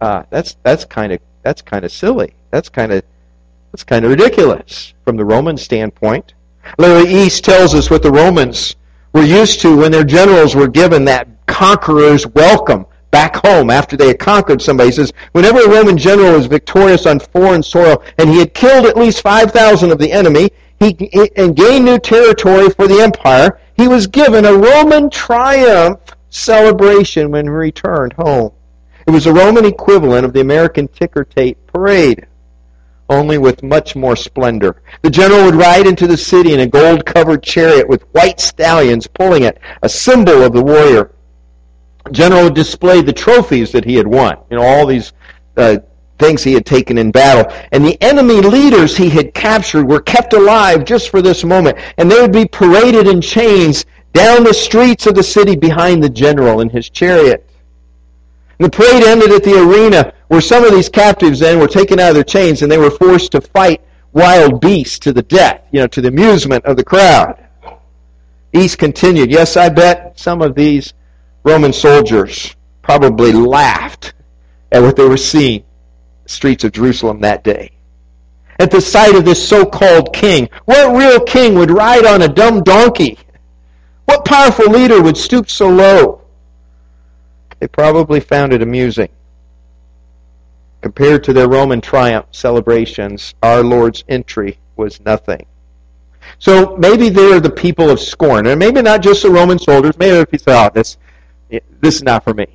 Uh, 0.00 0.22
that's 0.30 0.56
that's 0.62 0.84
kind 0.84 1.12
of 1.12 1.20
that's 1.42 1.62
kind 1.62 1.84
of 1.84 1.92
silly. 1.92 2.34
That's 2.50 2.68
kind 2.68 2.92
of 2.92 3.02
that's 3.72 3.84
kind 3.84 4.04
of 4.04 4.10
ridiculous 4.10 4.94
from 5.04 5.16
the 5.16 5.24
Roman 5.24 5.56
standpoint. 5.56 6.34
Larry 6.78 7.10
East 7.10 7.44
tells 7.44 7.74
us 7.74 7.90
what 7.90 8.02
the 8.02 8.10
Romans 8.10 8.76
were 9.12 9.22
used 9.22 9.60
to 9.62 9.76
when 9.76 9.92
their 9.92 10.04
generals 10.04 10.54
were 10.54 10.68
given 10.68 11.04
that 11.06 11.26
conqueror's 11.46 12.26
welcome 12.28 12.86
back 13.10 13.36
home 13.44 13.70
after 13.70 13.96
they 13.96 14.08
had 14.08 14.18
conquered 14.18 14.62
somebody. 14.62 14.88
He 14.88 14.96
says, 14.96 15.12
whenever 15.32 15.60
a 15.60 15.68
Roman 15.68 15.98
general 15.98 16.32
was 16.32 16.46
victorious 16.46 17.06
on 17.06 17.20
foreign 17.20 17.62
soil 17.62 18.02
and 18.18 18.30
he 18.30 18.38
had 18.38 18.54
killed 18.54 18.86
at 18.86 18.96
least 18.96 19.22
5,000 19.22 19.90
of 19.90 19.98
the 19.98 20.12
enemy 20.12 20.50
he, 20.78 21.30
and 21.36 21.54
gained 21.54 21.84
new 21.84 21.98
territory 21.98 22.70
for 22.70 22.86
the 22.86 23.00
empire, 23.00 23.60
he 23.74 23.86
was 23.88 24.06
given 24.06 24.44
a 24.44 24.54
Roman 24.54 25.10
triumph 25.10 26.00
celebration 26.30 27.30
when 27.30 27.46
he 27.46 27.50
returned 27.50 28.14
home. 28.14 28.52
It 29.06 29.10
was 29.10 29.26
a 29.26 29.32
Roman 29.32 29.64
equivalent 29.64 30.24
of 30.24 30.32
the 30.32 30.40
American 30.40 30.88
ticker 30.88 31.24
tape 31.24 31.58
parade, 31.66 32.26
only 33.08 33.38
with 33.38 33.62
much 33.62 33.96
more 33.96 34.16
splendor. 34.16 34.82
The 35.02 35.10
general 35.10 35.44
would 35.44 35.54
ride 35.54 35.86
into 35.86 36.06
the 36.06 36.16
city 36.16 36.54
in 36.54 36.60
a 36.60 36.66
gold 36.66 37.04
covered 37.04 37.42
chariot 37.42 37.88
with 37.88 38.02
white 38.12 38.40
stallions 38.40 39.06
pulling 39.06 39.42
it, 39.42 39.58
a 39.82 39.88
symbol 39.88 40.42
of 40.42 40.52
the 40.52 40.62
warrior. 40.62 41.10
General 42.12 42.44
would 42.44 42.54
display 42.54 43.02
the 43.02 43.12
trophies 43.12 43.72
that 43.72 43.84
he 43.84 43.94
had 43.94 44.06
won, 44.06 44.36
you 44.50 44.56
know, 44.56 44.62
all 44.62 44.86
these 44.86 45.12
uh, 45.56 45.78
things 46.18 46.42
he 46.42 46.52
had 46.52 46.66
taken 46.66 46.98
in 46.98 47.10
battle. 47.10 47.52
And 47.72 47.84
the 47.84 48.00
enemy 48.02 48.40
leaders 48.40 48.96
he 48.96 49.08
had 49.08 49.34
captured 49.34 49.86
were 49.86 50.00
kept 50.00 50.32
alive 50.32 50.84
just 50.84 51.10
for 51.10 51.20
this 51.22 51.44
moment. 51.44 51.78
And 51.98 52.10
they 52.10 52.20
would 52.20 52.32
be 52.32 52.46
paraded 52.46 53.06
in 53.06 53.20
chains 53.20 53.84
down 54.12 54.44
the 54.44 54.54
streets 54.54 55.06
of 55.06 55.14
the 55.14 55.22
city 55.22 55.56
behind 55.56 56.02
the 56.02 56.08
general 56.08 56.60
in 56.60 56.68
his 56.68 56.88
chariot. 56.90 57.48
And 58.58 58.66
the 58.66 58.76
parade 58.76 59.04
ended 59.04 59.30
at 59.30 59.42
the 59.42 59.58
arena 59.58 60.12
where 60.28 60.40
some 60.40 60.64
of 60.64 60.72
these 60.72 60.88
captives 60.88 61.40
then 61.40 61.58
were 61.58 61.66
taken 61.66 61.98
out 61.98 62.10
of 62.10 62.14
their 62.14 62.24
chains 62.24 62.62
and 62.62 62.70
they 62.70 62.78
were 62.78 62.90
forced 62.90 63.32
to 63.32 63.40
fight 63.40 63.80
wild 64.12 64.60
beasts 64.60 64.98
to 65.00 65.12
the 65.12 65.22
death, 65.22 65.62
you 65.70 65.80
know, 65.80 65.86
to 65.86 66.00
the 66.00 66.08
amusement 66.08 66.64
of 66.66 66.76
the 66.76 66.84
crowd. 66.84 67.46
East 68.52 68.78
continued, 68.78 69.30
yes, 69.30 69.56
I 69.56 69.68
bet 69.68 70.18
some 70.18 70.42
of 70.42 70.54
these 70.54 70.92
Roman 71.42 71.72
soldiers 71.72 72.54
probably 72.82 73.32
laughed 73.32 74.14
at 74.72 74.82
what 74.82 74.96
they 74.96 75.08
were 75.08 75.16
seeing 75.16 75.64
the 76.24 76.28
streets 76.28 76.64
of 76.64 76.72
Jerusalem 76.72 77.20
that 77.20 77.44
day. 77.44 77.72
At 78.58 78.70
the 78.70 78.80
sight 78.80 79.14
of 79.14 79.24
this 79.24 79.46
so-called 79.46 80.12
king, 80.12 80.48
what 80.66 80.94
real 80.96 81.20
king 81.20 81.54
would 81.54 81.70
ride 81.70 82.04
on 82.04 82.22
a 82.22 82.28
dumb 82.28 82.62
donkey? 82.62 83.18
What 84.04 84.24
powerful 84.24 84.70
leader 84.70 85.00
would 85.00 85.16
stoop 85.16 85.48
so 85.48 85.68
low? 85.68 86.22
They 87.58 87.68
probably 87.68 88.20
found 88.20 88.52
it 88.52 88.62
amusing. 88.62 89.08
Compared 90.82 91.24
to 91.24 91.32
their 91.32 91.48
Roman 91.48 91.80
triumph 91.80 92.26
celebrations, 92.32 93.34
our 93.42 93.62
Lord's 93.62 94.04
entry 94.08 94.58
was 94.76 95.00
nothing. 95.00 95.46
So 96.38 96.76
maybe 96.76 97.08
they're 97.08 97.40
the 97.40 97.50
people 97.50 97.90
of 97.90 98.00
scorn, 98.00 98.46
and 98.46 98.58
maybe 98.58 98.82
not 98.82 99.02
just 99.02 99.22
the 99.22 99.30
Roman 99.30 99.58
soldiers. 99.58 99.96
Maybe 99.98 100.18
the 100.18 100.26
people 100.26 100.52
say, 100.52 100.66
"Oh, 100.66 100.70
this, 100.72 100.96
this 101.80 101.96
is 101.96 102.02
not 102.02 102.24
for 102.24 102.34
me." 102.34 102.46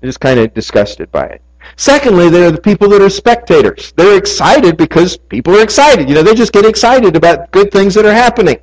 They're 0.00 0.08
just 0.08 0.20
kind 0.20 0.38
of 0.38 0.54
disgusted 0.54 1.10
by 1.10 1.26
it. 1.26 1.42
Secondly, 1.76 2.28
there 2.28 2.46
are 2.46 2.50
the 2.50 2.60
people 2.60 2.88
that 2.90 3.02
are 3.02 3.10
spectators. 3.10 3.92
They're 3.96 4.16
excited 4.16 4.76
because 4.76 5.16
people 5.16 5.56
are 5.56 5.62
excited. 5.62 6.08
You 6.08 6.14
know, 6.14 6.22
they 6.22 6.34
just 6.34 6.52
get 6.52 6.64
excited 6.64 7.16
about 7.16 7.50
good 7.50 7.70
things 7.70 7.94
that 7.94 8.06
are 8.06 8.12
happening. 8.12 8.58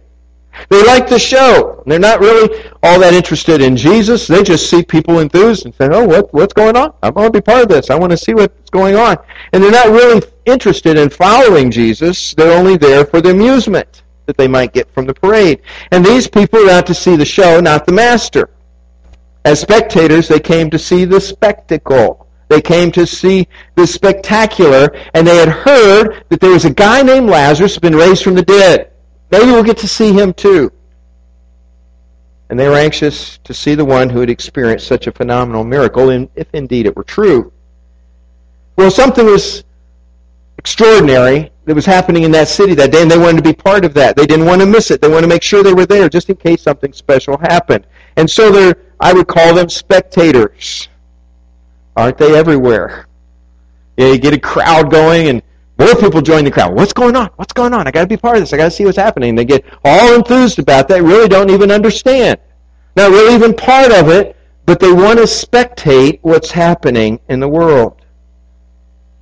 They 0.70 0.84
like 0.84 1.10
the 1.10 1.20
show. 1.20 1.84
They're 1.86 2.00
not 2.00 2.22
really 2.22 2.64
all 2.82 3.00
that 3.02 3.14
interested 3.14 3.62
in 3.62 3.76
Jesus. 3.76 4.26
They 4.28 4.42
just 4.42 4.70
see 4.70 4.84
people 4.84 5.20
enthused 5.20 5.66
and 5.66 5.76
say, 5.76 5.90
oh, 5.92 6.06
what, 6.06 6.34
what's 6.34 6.54
going 6.54 6.78
on? 6.78 6.94
I 7.04 7.10
want 7.10 7.34
to 7.34 7.40
be 7.40 7.44
part 7.44 7.64
of 7.64 7.68
this. 7.68 7.90
I 7.90 7.96
want 7.96 8.12
to 8.12 8.18
see 8.18 8.34
what's 8.34 8.70
going 8.70 8.96
on. 8.96 9.18
And 9.52 9.62
they're 9.62 9.72
not 9.72 9.88
really 9.88 10.22
interested 10.46 10.98
in 10.98 11.10
following 11.10 11.70
Jesus. 11.70 12.34
They're 12.34 12.58
only 12.58 12.78
there 12.78 13.06
for 13.06 13.20
the 13.22 13.32
amusement 13.32 14.04
that 14.28 14.38
they 14.38 14.48
might 14.48 14.74
get 14.74 14.92
from 14.94 15.06
the 15.06 15.14
parade. 15.14 15.62
And 15.92 16.06
these 16.06 16.28
people 16.28 16.60
are 16.68 16.72
out 16.72 16.88
to 16.88 16.94
see 16.94 17.16
the 17.16 17.26
show, 17.26 17.60
not 17.60 17.86
the 17.86 17.92
master. 17.92 18.50
As 19.46 19.62
spectators, 19.62 20.28
they 20.28 20.40
came 20.40 20.70
to 20.72 20.80
see 20.80 21.06
the 21.06 21.22
spectacle. 21.22 22.28
They 22.48 22.62
came 22.62 22.92
to 22.92 23.06
see 23.06 23.48
the 23.76 23.86
spectacular, 23.88 24.96
and 25.14 25.26
they 25.26 25.38
had 25.38 25.50
heard 25.50 26.24
that 26.30 26.40
there 26.42 26.52
was 26.52 26.66
a 26.66 26.74
guy 26.74 27.04
named 27.04 27.30
Lazarus 27.30 27.76
had 27.76 27.82
been 27.82 27.96
raised 27.96 28.24
from 28.24 28.36
the 28.36 28.42
dead. 28.42 28.92
Maybe 29.32 29.46
we'll 29.46 29.64
get 29.64 29.78
to 29.78 29.88
see 29.88 30.14
him 30.14 30.34
too. 30.34 30.72
And 32.50 32.60
they 32.60 32.68
were 32.68 32.76
anxious 32.76 33.38
to 33.40 33.54
see 33.54 33.74
the 33.76 33.86
one 33.86 34.10
who 34.10 34.20
had 34.20 34.30
experienced 34.30 34.88
such 34.88 35.08
a 35.08 35.12
phenomenal 35.12 35.64
miracle, 35.64 36.10
and 36.10 36.30
if 36.36 36.48
indeed 36.54 36.86
it 36.86 36.96
were 36.96 37.04
true. 37.04 37.52
Well, 38.78 38.92
something 38.92 39.26
was 39.26 39.64
extraordinary 40.58 41.52
that 41.66 41.76
was 41.76 41.86
happening 41.86 42.24
in 42.24 42.32
that 42.32 42.48
city 42.48 42.76
that 42.76 42.92
day, 42.92 43.02
and 43.02 43.10
they 43.10 43.18
wanted 43.18 43.38
to 43.38 43.50
be 43.50 43.54
part 43.54 43.86
of 43.86 43.94
that. 43.96 44.16
They 44.16 44.26
didn't 44.26 44.46
want 44.46 44.62
to 44.62 44.68
miss 44.68 44.92
it. 44.92 45.02
They 45.02 45.08
wanted 45.08 45.22
to 45.22 45.28
make 45.28 45.44
sure 45.44 45.64
they 45.64 45.74
were 45.74 45.86
there 45.86 46.10
just 46.10 46.30
in 46.30 46.36
case 46.36 46.62
something 46.62 46.94
special 46.94 47.38
happened. 47.38 47.88
And 48.16 48.30
so 48.30 48.52
they're, 48.52 48.76
I 49.00 49.14
would 49.14 49.28
call 49.28 49.54
them 49.54 49.70
spectators. 49.70 50.88
Aren't 51.96 52.18
they 52.18 52.36
everywhere? 52.36 53.08
Yeah, 53.98 54.08
you 54.08 54.18
get 54.18 54.34
a 54.34 54.40
crowd 54.40 54.92
going, 54.92 55.30
and 55.30 55.42
more 55.80 55.96
people 55.96 56.22
join 56.22 56.44
the 56.44 56.52
crowd. 56.52 56.74
What's 56.74 56.94
going 56.94 57.16
on? 57.16 57.30
What's 57.36 57.54
going 57.54 57.74
on? 57.74 57.88
I 57.88 57.92
got 57.92 58.02
to 58.02 58.08
be 58.08 58.18
part 58.18 58.38
of 58.38 58.42
this. 58.42 58.54
I 58.54 58.58
got 58.58 58.66
to 58.66 58.72
see 58.72 58.86
what's 58.86 58.98
happening. 58.98 59.36
They 59.36 59.46
get 59.46 59.66
all 59.84 60.16
enthused 60.16 60.60
about 60.60 60.88
that. 60.88 60.96
They 60.96 61.02
really 61.02 61.30
don't 61.30 61.50
even 61.50 61.72
understand. 61.72 62.40
Not 62.96 63.12
really 63.12 63.36
even 63.36 63.54
part 63.54 63.92
of 63.92 64.10
it, 64.10 64.36
but 64.66 64.80
they 64.80 64.92
want 64.92 65.20
to 65.20 65.26
spectate 65.26 66.20
what's 66.22 66.52
happening 66.52 67.20
in 67.30 67.40
the 67.40 67.48
world. 67.48 68.02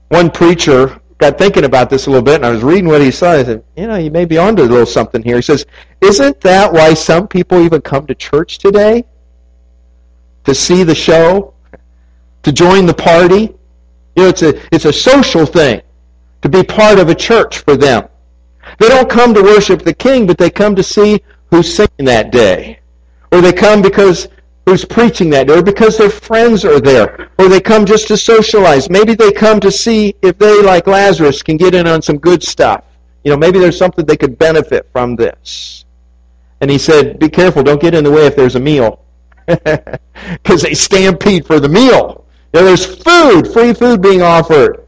One 0.09 0.29
preacher 0.29 0.99
got 1.17 1.37
thinking 1.37 1.63
about 1.63 1.89
this 1.89 2.05
a 2.05 2.09
little 2.09 2.23
bit, 2.23 2.35
and 2.35 2.45
I 2.45 2.51
was 2.51 2.63
reading 2.63 2.87
what 2.87 3.01
he 3.01 3.11
said. 3.11 3.39
I 3.39 3.43
said, 3.43 3.63
you 3.75 3.87
know, 3.87 3.95
you 3.95 4.11
may 4.11 4.25
be 4.25 4.37
onto 4.37 4.61
a 4.61 4.65
little 4.65 4.85
something 4.85 5.23
here. 5.23 5.37
He 5.37 5.41
says, 5.41 5.65
isn't 6.01 6.39
that 6.41 6.71
why 6.71 6.93
some 6.93 7.27
people 7.27 7.59
even 7.61 7.81
come 7.81 8.05
to 8.07 8.15
church 8.15 8.57
today? 8.59 9.05
To 10.45 10.55
see 10.55 10.83
the 10.83 10.95
show? 10.95 11.53
To 12.43 12.51
join 12.51 12.85
the 12.85 12.93
party? 12.93 13.53
You 14.15 14.23
know, 14.23 14.27
it's 14.27 14.41
a, 14.41 14.61
it's 14.73 14.85
a 14.85 14.93
social 14.93 15.45
thing 15.45 15.81
to 16.41 16.49
be 16.49 16.63
part 16.63 16.99
of 16.99 17.09
a 17.09 17.15
church 17.15 17.59
for 17.59 17.75
them. 17.75 18.07
They 18.79 18.89
don't 18.89 19.09
come 19.09 19.33
to 19.33 19.41
worship 19.41 19.81
the 19.81 19.93
king, 19.93 20.27
but 20.27 20.37
they 20.37 20.49
come 20.49 20.75
to 20.75 20.83
see 20.83 21.21
who's 21.49 21.73
singing 21.73 22.05
that 22.05 22.31
day. 22.31 22.79
Or 23.31 23.41
they 23.41 23.53
come 23.53 23.81
because 23.81 24.27
who's 24.65 24.85
preaching 24.85 25.29
that, 25.31 25.47
day, 25.47 25.57
or 25.57 25.63
because 25.63 25.97
their 25.97 26.09
friends 26.09 26.63
are 26.63 26.79
there, 26.79 27.29
or 27.37 27.49
they 27.49 27.59
come 27.59 27.85
just 27.85 28.07
to 28.07 28.17
socialize. 28.17 28.89
Maybe 28.89 29.15
they 29.15 29.31
come 29.31 29.59
to 29.59 29.71
see 29.71 30.15
if 30.21 30.37
they, 30.37 30.61
like 30.61 30.87
Lazarus, 30.87 31.41
can 31.43 31.57
get 31.57 31.75
in 31.75 31.87
on 31.87 32.01
some 32.01 32.17
good 32.17 32.43
stuff. 32.43 32.85
You 33.23 33.31
know, 33.31 33.37
maybe 33.37 33.59
there's 33.59 33.77
something 33.77 34.05
they 34.05 34.17
could 34.17 34.37
benefit 34.37 34.89
from 34.91 35.15
this. 35.15 35.85
And 36.61 36.69
he 36.69 36.77
said, 36.77 37.19
be 37.19 37.29
careful, 37.29 37.63
don't 37.63 37.81
get 37.81 37.93
in 37.93 38.03
the 38.03 38.11
way 38.11 38.25
if 38.25 38.35
there's 38.35 38.55
a 38.55 38.59
meal. 38.59 39.02
Because 39.45 40.61
they 40.61 40.73
stampede 40.73 41.45
for 41.45 41.59
the 41.59 41.69
meal. 41.69 42.25
You 42.53 42.59
know, 42.59 42.65
there's 42.65 42.85
food, 42.85 43.51
free 43.51 43.73
food 43.73 44.01
being 44.01 44.21
offered. 44.21 44.85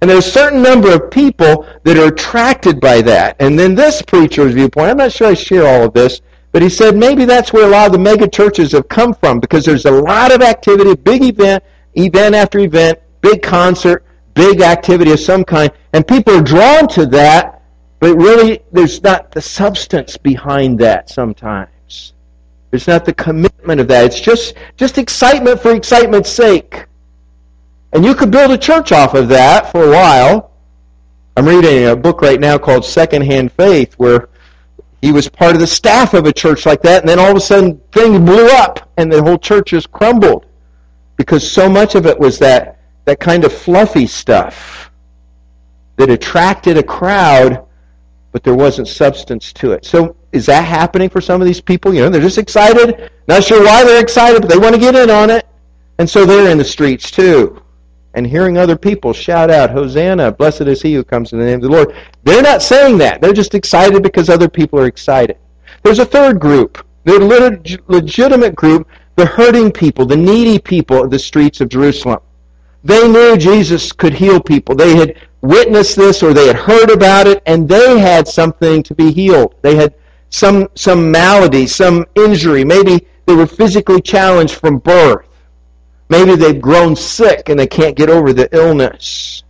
And 0.00 0.10
there's 0.10 0.26
a 0.26 0.30
certain 0.30 0.62
number 0.62 0.92
of 0.92 1.10
people 1.10 1.66
that 1.84 1.96
are 1.96 2.08
attracted 2.08 2.80
by 2.80 3.02
that. 3.02 3.36
And 3.38 3.58
then 3.58 3.74
this 3.74 4.02
preacher's 4.02 4.54
viewpoint, 4.54 4.90
I'm 4.90 4.96
not 4.96 5.12
sure 5.12 5.28
I 5.28 5.34
share 5.34 5.66
all 5.66 5.84
of 5.84 5.94
this, 5.94 6.20
but 6.52 6.60
he 6.60 6.68
said 6.68 6.96
maybe 6.96 7.24
that's 7.24 7.52
where 7.52 7.66
a 7.66 7.70
lot 7.70 7.86
of 7.86 7.92
the 7.92 7.98
mega 7.98 8.28
churches 8.28 8.72
have 8.72 8.88
come 8.88 9.14
from 9.14 9.40
because 9.40 9.64
there's 9.64 9.86
a 9.86 9.90
lot 9.90 10.32
of 10.32 10.42
activity, 10.42 10.94
big 10.94 11.22
event, 11.22 11.64
event 11.94 12.34
after 12.34 12.58
event, 12.58 12.98
big 13.20 13.42
concert, 13.42 14.04
big 14.34 14.60
activity 14.60 15.12
of 15.12 15.20
some 15.20 15.44
kind, 15.44 15.72
and 15.92 16.06
people 16.06 16.34
are 16.34 16.42
drawn 16.42 16.88
to 16.88 17.06
that, 17.06 17.62
but 18.00 18.16
really 18.16 18.60
there's 18.72 19.02
not 19.02 19.30
the 19.30 19.40
substance 19.40 20.16
behind 20.16 20.78
that 20.80 21.08
sometimes. 21.08 21.70
There's 22.72 22.88
not 22.88 23.04
the 23.04 23.12
commitment 23.12 23.82
of 23.82 23.88
that. 23.88 24.06
It's 24.06 24.18
just 24.18 24.54
just 24.76 24.96
excitement 24.96 25.60
for 25.60 25.72
excitement's 25.72 26.30
sake. 26.30 26.86
And 27.92 28.02
you 28.02 28.14
could 28.14 28.30
build 28.30 28.50
a 28.50 28.56
church 28.56 28.92
off 28.92 29.12
of 29.12 29.28
that 29.28 29.70
for 29.70 29.84
a 29.84 29.90
while. 29.90 30.52
I'm 31.36 31.46
reading 31.46 31.88
a 31.88 31.94
book 31.94 32.22
right 32.22 32.40
now 32.40 32.56
called 32.56 32.86
Secondhand 32.86 33.52
Faith 33.52 33.92
where 33.98 34.30
he 35.02 35.12
was 35.12 35.28
part 35.28 35.52
of 35.54 35.60
the 35.60 35.66
staff 35.66 36.14
of 36.14 36.24
a 36.24 36.32
church 36.32 36.64
like 36.64 36.80
that, 36.82 37.00
and 37.00 37.08
then 37.08 37.18
all 37.18 37.30
of 37.30 37.36
a 37.36 37.40
sudden 37.40 37.78
things 37.92 38.18
blew 38.18 38.46
up 38.46 38.90
and 38.96 39.12
the 39.12 39.22
whole 39.22 39.38
church 39.38 39.68
just 39.70 39.92
crumbled 39.92 40.46
because 41.16 41.48
so 41.48 41.68
much 41.68 41.94
of 41.94 42.06
it 42.06 42.18
was 42.18 42.38
that, 42.38 42.80
that 43.04 43.20
kind 43.20 43.44
of 43.44 43.52
fluffy 43.52 44.06
stuff 44.06 44.90
that 45.96 46.08
attracted 46.08 46.78
a 46.78 46.82
crowd, 46.82 47.66
but 48.30 48.42
there 48.42 48.54
wasn't 48.54 48.88
substance 48.88 49.52
to 49.52 49.72
it. 49.72 49.84
So 49.84 50.16
is 50.32 50.46
that 50.46 50.64
happening 50.64 51.08
for 51.08 51.20
some 51.20 51.40
of 51.40 51.46
these 51.46 51.60
people? 51.60 51.94
You 51.94 52.00
know, 52.00 52.08
they're 52.08 52.20
just 52.20 52.38
excited, 52.38 53.10
not 53.28 53.44
sure 53.44 53.62
why 53.62 53.84
they're 53.84 54.02
excited, 54.02 54.40
but 54.40 54.50
they 54.50 54.58
want 54.58 54.74
to 54.74 54.80
get 54.80 54.94
in 54.94 55.10
on 55.10 55.30
it. 55.30 55.46
And 55.98 56.08
so 56.08 56.24
they're 56.24 56.50
in 56.50 56.58
the 56.58 56.64
streets 56.64 57.10
too 57.10 57.62
and 58.14 58.26
hearing 58.26 58.58
other 58.58 58.76
people 58.76 59.12
shout 59.12 59.50
out, 59.50 59.70
Hosanna, 59.70 60.32
blessed 60.32 60.62
is 60.62 60.82
he 60.82 60.94
who 60.94 61.04
comes 61.04 61.32
in 61.32 61.38
the 61.38 61.44
name 61.44 61.56
of 61.56 61.62
the 61.62 61.68
Lord. 61.68 61.94
They're 62.24 62.42
not 62.42 62.62
saying 62.62 62.98
that. 62.98 63.20
They're 63.20 63.32
just 63.32 63.54
excited 63.54 64.02
because 64.02 64.28
other 64.28 64.48
people 64.48 64.78
are 64.78 64.86
excited. 64.86 65.38
There's 65.82 65.98
a 65.98 66.04
third 66.04 66.38
group, 66.38 66.84
the 67.04 67.80
legitimate 67.88 68.54
group, 68.54 68.86
the 69.16 69.26
hurting 69.26 69.72
people, 69.72 70.06
the 70.06 70.16
needy 70.16 70.58
people 70.58 71.02
of 71.02 71.10
the 71.10 71.18
streets 71.18 71.60
of 71.60 71.68
Jerusalem. 71.68 72.20
They 72.84 73.08
knew 73.08 73.36
Jesus 73.36 73.92
could 73.92 74.12
heal 74.12 74.40
people. 74.40 74.74
They 74.74 74.96
had 74.96 75.16
witnessed 75.40 75.96
this 75.96 76.22
or 76.22 76.32
they 76.32 76.46
had 76.46 76.56
heard 76.56 76.90
about 76.90 77.26
it 77.26 77.42
and 77.46 77.68
they 77.68 77.98
had 77.98 78.28
something 78.28 78.82
to 78.82 78.94
be 78.94 79.12
healed. 79.12 79.54
They 79.62 79.76
had 79.76 79.94
some, 80.32 80.68
some 80.74 81.10
malady, 81.10 81.66
some 81.66 82.06
injury. 82.14 82.64
Maybe 82.64 83.06
they 83.26 83.34
were 83.34 83.46
physically 83.46 84.00
challenged 84.00 84.54
from 84.54 84.78
birth. 84.78 85.28
Maybe 86.08 86.34
they've 86.34 86.60
grown 86.60 86.96
sick 86.96 87.48
and 87.48 87.58
they 87.58 87.66
can't 87.66 87.94
get 87.94 88.10
over 88.10 88.32
the 88.32 88.48
illness. 88.54 89.44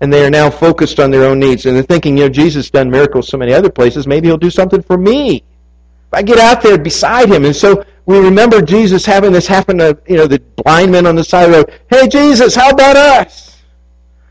And 0.00 0.12
they 0.12 0.24
are 0.24 0.30
now 0.30 0.48
focused 0.48 0.98
on 1.00 1.10
their 1.10 1.24
own 1.24 1.38
needs. 1.38 1.66
And 1.66 1.76
they're 1.76 1.82
thinking, 1.82 2.16
you 2.16 2.24
know, 2.24 2.28
Jesus 2.28 2.70
done 2.70 2.90
miracles 2.90 3.28
so 3.28 3.36
many 3.36 3.52
other 3.52 3.70
places. 3.70 4.06
Maybe 4.06 4.28
he'll 4.28 4.36
do 4.36 4.50
something 4.50 4.82
for 4.82 4.96
me. 4.96 5.36
If 5.36 6.12
I 6.12 6.22
get 6.22 6.38
out 6.38 6.62
there 6.62 6.78
beside 6.78 7.28
him. 7.28 7.44
And 7.44 7.54
so 7.54 7.84
we 8.06 8.18
remember 8.18 8.62
Jesus 8.62 9.04
having 9.04 9.32
this 9.32 9.46
happen 9.46 9.78
to, 9.78 9.98
you 10.08 10.16
know, 10.16 10.26
the 10.26 10.38
blind 10.62 10.92
men 10.92 11.06
on 11.06 11.14
the 11.16 11.24
side 11.24 11.44
of 11.44 11.50
the 11.50 11.56
road. 11.58 11.80
Hey, 11.90 12.08
Jesus, 12.08 12.54
how 12.54 12.70
about 12.70 12.96
us? 12.96 13.60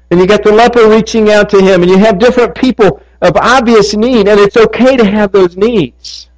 And 0.09 0.19
you 0.19 0.27
got 0.27 0.43
the 0.43 0.51
leper 0.51 0.89
reaching 0.89 1.31
out 1.31 1.49
to 1.49 1.61
him. 1.61 1.81
And 1.81 1.91
you 1.91 1.97
have 1.97 2.17
different 2.17 2.55
people 2.55 3.01
of 3.21 3.35
obvious 3.37 3.95
need. 3.95 4.27
And 4.27 4.39
it's 4.39 4.57
okay 4.57 4.97
to 4.97 5.05
have 5.05 5.31
those 5.31 5.57
needs. 5.57 6.29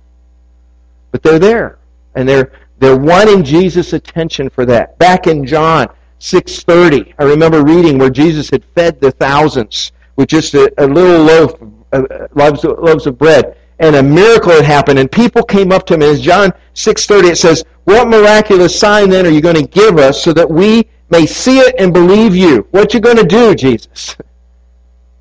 But 1.11 1.23
they're 1.23 1.39
there. 1.39 1.79
And 2.15 2.27
they're 2.27 2.51
they're 2.83 2.97
wanting 2.97 3.45
Jesus' 3.45 3.93
attention 3.93 4.49
for 4.49 4.65
that. 4.65 4.97
Back 4.97 5.27
in 5.27 5.45
John 5.45 5.87
6.30, 6.19 7.13
I 7.17 7.23
remember 7.23 7.63
reading 7.63 7.97
where 7.97 8.09
Jesus 8.09 8.49
had 8.49 8.65
fed 8.75 8.99
the 8.99 9.11
thousands 9.11 9.93
with 10.17 10.27
just 10.27 10.53
a, 10.53 10.69
a 10.77 10.85
little 10.85 11.23
loaf, 11.23 11.53
uh, 11.93 12.27
loaves, 12.35 12.65
loaves 12.65 13.07
of 13.07 13.17
bread. 13.17 13.57
And 13.79 13.95
a 13.95 14.03
miracle 14.03 14.51
had 14.51 14.65
happened, 14.65 14.99
and 14.99 15.09
people 15.09 15.43
came 15.43 15.71
up 15.71 15.85
to 15.85 15.93
him. 15.93 16.01
And 16.01 16.17
in 16.17 16.21
John 16.21 16.51
6.30, 16.75 17.31
it 17.31 17.37
says, 17.37 17.63
What 17.85 18.09
miraculous 18.09 18.77
sign 18.77 19.09
then 19.09 19.25
are 19.25 19.31
you 19.31 19.41
going 19.41 19.55
to 19.55 19.67
give 19.67 19.97
us 19.97 20.21
so 20.21 20.33
that 20.33 20.49
we 20.49 20.85
may 21.09 21.25
see 21.25 21.59
it 21.59 21.75
and 21.79 21.93
believe 21.93 22.35
you? 22.35 22.67
What 22.71 22.93
you 22.93 22.99
going 22.99 23.15
to 23.15 23.25
do, 23.25 23.55
Jesus? 23.55 24.17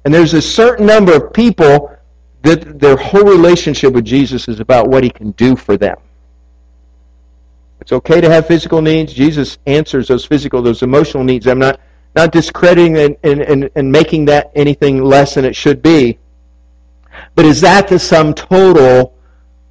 And 0.04 0.12
there's 0.12 0.34
a 0.34 0.42
certain 0.42 0.86
number 0.86 1.14
of 1.14 1.32
people 1.32 1.96
that 2.42 2.80
their 2.80 2.96
whole 2.96 3.24
relationship 3.24 3.92
with 3.92 4.04
Jesus 4.04 4.48
is 4.48 4.60
about 4.60 4.88
what 4.88 5.04
he 5.04 5.10
can 5.10 5.30
do 5.32 5.54
for 5.54 5.76
them. 5.76 5.96
It's 7.80 7.92
okay 7.92 8.20
to 8.20 8.30
have 8.30 8.46
physical 8.46 8.80
needs. 8.80 9.12
Jesus 9.12 9.58
answers 9.66 10.08
those 10.08 10.24
physical, 10.24 10.62
those 10.62 10.82
emotional 10.82 11.24
needs. 11.24 11.46
I'm 11.46 11.58
not, 11.58 11.80
not 12.14 12.30
discrediting 12.30 12.96
and, 12.96 13.16
and, 13.22 13.42
and, 13.42 13.70
and 13.74 13.90
making 13.90 14.24
that 14.26 14.52
anything 14.54 15.02
less 15.02 15.34
than 15.34 15.44
it 15.44 15.56
should 15.56 15.82
be. 15.82 16.18
But 17.34 17.44
is 17.44 17.60
that 17.60 17.88
the 17.88 17.98
sum 17.98 18.34
total 18.34 19.16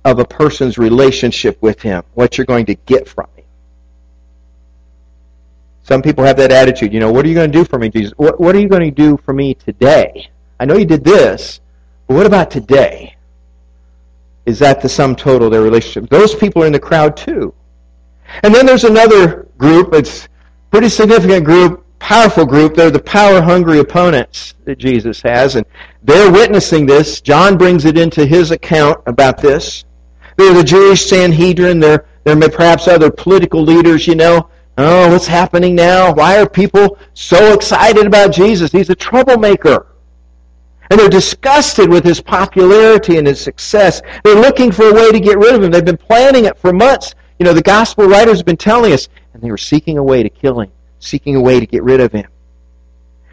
of 0.04 0.20
a 0.20 0.26
person's 0.26 0.78
relationship 0.78 1.62
with 1.62 1.82
Him? 1.82 2.04
What 2.14 2.38
you're 2.38 2.46
going 2.46 2.66
to 2.68 2.76
get 2.76 3.08
from 3.08 3.28
Him? 3.36 3.41
Some 5.84 6.02
people 6.02 6.24
have 6.24 6.38
that 6.38 6.52
attitude. 6.52 6.94
You 6.94 7.00
know, 7.00 7.12
what 7.12 7.26
are 7.26 7.28
you 7.28 7.36
going 7.36 7.52
to 7.52 7.58
do 7.58 7.66
for 7.66 7.80
me, 7.80 7.90
Jesus? 7.90 8.14
What, 8.18 8.40
what 8.40 8.56
are 8.56 8.60
you 8.60 8.70
going 8.70 8.84
to 8.84 8.92
do 8.92 9.18
for 9.18 9.34
me 9.34 9.54
today? 9.56 10.30
I 10.60 10.66
know 10.66 10.78
you 10.78 10.86
did 10.86 11.04
this, 11.04 11.60
but 12.08 12.16
what 12.16 12.26
about 12.26 12.52
today? 12.52 13.16
Is 14.46 14.60
that 14.60 14.82
the 14.82 14.90
sum 14.90 15.16
total 15.16 15.48
of 15.48 15.52
their 15.52 15.62
relationship? 15.62 16.10
Those 16.10 16.36
people 16.36 16.64
are 16.64 16.68
in 16.68 16.74
the 16.74 16.80
crowd 16.80 17.18
too. 17.18 17.54
And 18.44 18.54
then 18.54 18.66
there's 18.66 18.84
another 18.84 19.48
group, 19.58 19.94
it's 19.94 20.28
pretty 20.72 20.90
significant 20.90 21.46
group, 21.46 21.86
powerful 22.00 22.46
group. 22.46 22.76
They're 22.76 22.92
the 22.92 23.02
power 23.02 23.42
hungry 23.42 23.80
opponents 23.80 24.56
that 24.66 24.78
Jesus 24.78 25.22
has, 25.22 25.56
and 25.56 25.66
they're 26.04 26.32
witnessing 26.32 26.86
this. 26.86 27.22
John 27.22 27.58
brings 27.58 27.86
it 27.86 27.98
into 27.98 28.26
his 28.26 28.52
account 28.52 29.02
about 29.06 29.42
this. 29.42 29.86
They're 30.38 30.54
the 30.54 30.64
Jewish 30.64 31.06
Sanhedrin, 31.06 31.80
they're, 31.80 32.06
they're 32.24 32.50
perhaps 32.50 32.88
other 32.88 33.12
political 33.12 33.62
leaders, 33.62 34.08
you 34.08 34.16
know. 34.16 34.50
Oh, 34.84 35.12
what's 35.12 35.28
happening 35.28 35.76
now? 35.76 36.12
Why 36.12 36.42
are 36.42 36.50
people 36.50 36.98
so 37.14 37.54
excited 37.54 38.08
about 38.08 38.32
Jesus? 38.32 38.72
He's 38.72 38.90
a 38.90 38.96
troublemaker. 38.96 39.86
And 40.90 41.00
they're 41.00 41.08
disgusted 41.08 41.88
with 41.88 42.04
his 42.04 42.20
popularity 42.20 43.18
and 43.18 43.28
his 43.28 43.40
success. 43.40 44.02
They're 44.24 44.36
looking 44.36 44.72
for 44.72 44.90
a 44.90 44.94
way 44.94 45.12
to 45.12 45.20
get 45.20 45.38
rid 45.38 45.54
of 45.54 45.62
him. 45.62 45.70
They've 45.70 45.86
been 45.86 45.98
planning 45.98 46.46
it 46.46 46.58
for 46.58 46.74
months. 46.74 47.14
You 47.38 47.46
know, 47.46 47.54
the 47.54 47.62
gospel 47.62 48.08
writers 48.08 48.38
have 48.38 48.46
been 48.48 48.58
telling 48.58 48.92
us, 48.92 49.08
and 49.34 49.44
they 49.44 49.52
were 49.52 49.58
seeking 49.58 50.00
a 50.00 50.04
way 50.04 50.24
to 50.24 50.30
kill 50.30 50.60
him, 50.60 50.72
seeking 50.98 51.36
a 51.36 51.42
way 51.42 51.60
to 51.60 51.68
get 51.68 51.84
rid 51.84 52.02
of 52.02 52.12
him. 52.12 52.28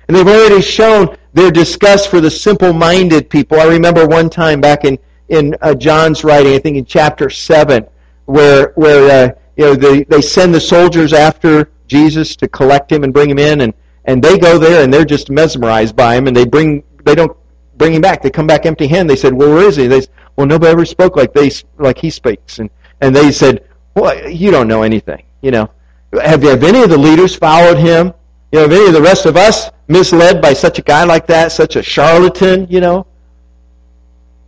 And 0.07 0.17
they've 0.17 0.29
already 0.29 0.61
shown 0.61 1.17
their 1.33 1.51
disgust 1.51 2.11
for 2.11 2.21
the 2.21 2.31
simple-minded 2.31 3.31
people. 3.31 3.59
I 3.59 3.65
remember 3.65 4.07
one 4.07 4.29
time 4.29 4.61
back 4.61 4.85
in 4.85 4.99
in 5.29 5.57
uh, 5.61 5.75
John's 5.75 6.25
writing, 6.25 6.55
I 6.55 6.59
think 6.59 6.77
in 6.77 6.85
chapter 6.85 7.31
seven, 7.31 7.87
where 8.27 8.73
where 8.77 9.31
uh, 9.31 9.35
you 9.59 9.64
know 9.64 9.75
they 9.75 10.05
they 10.05 10.23
send 10.23 10.55
the 10.55 10.61
soldiers 10.61 11.12
after 11.12 11.71
Jesus 11.87 12.35
to 12.37 12.49
collect 12.49 12.90
him 12.90 13.05
and 13.05 13.12
bring 13.12 13.29
him 13.29 13.38
in, 13.38 13.61
and 13.61 13.75
and 14.07 14.23
they 14.23 14.38
go 14.38 14.57
there 14.57 14.83
and 14.83 14.92
they're 14.92 15.05
just 15.05 15.31
mesmerized 15.31 15.94
by 15.94 16.16
him, 16.16 16.27
and 16.27 16.35
they 16.35 16.47
bring 16.47 16.83
they 17.05 17.14
don't 17.14 17.37
bring 17.77 17.92
him 17.92 18.01
back. 18.01 18.23
They 18.23 18.31
come 18.31 18.47
back 18.47 18.64
empty-handed. 18.64 19.11
They 19.11 19.21
said, 19.21 19.35
"Well, 19.35 19.51
where 19.51 19.68
is 19.68 19.77
he?" 19.77 19.87
They 19.87 20.01
said, 20.01 20.11
"Well, 20.37 20.47
nobody 20.47 20.73
ever 20.73 20.87
spoke 20.87 21.16
like 21.16 21.35
they 21.35 21.51
like 21.77 21.99
he 21.99 22.09
speaks." 22.09 22.59
And 22.59 22.71
and 23.03 23.14
they 23.14 23.31
said, 23.31 23.68
well, 23.99 24.29
you 24.29 24.51
don't 24.51 24.68
know 24.68 24.83
anything. 24.83 25.25
You 25.40 25.51
know, 25.51 25.71
have, 26.12 26.42
have 26.42 26.62
any 26.62 26.83
of 26.83 26.90
the 26.90 26.99
leaders 26.99 27.35
followed 27.35 27.79
him? 27.79 28.12
You 28.53 28.59
know, 28.59 28.62
have 28.62 28.73
any 28.73 28.87
of 28.87 28.92
the 28.92 29.03
rest 29.03 29.27
of 29.27 29.37
us 29.37 29.71
misled 29.88 30.40
by 30.40 30.53
such 30.53 30.79
a 30.79 30.83
guy 30.83 31.05
like 31.05 31.27
that, 31.27 31.53
such 31.53 31.77
a 31.77 31.83
charlatan? 31.83 32.66
You 32.71 32.81
know, 32.81 33.07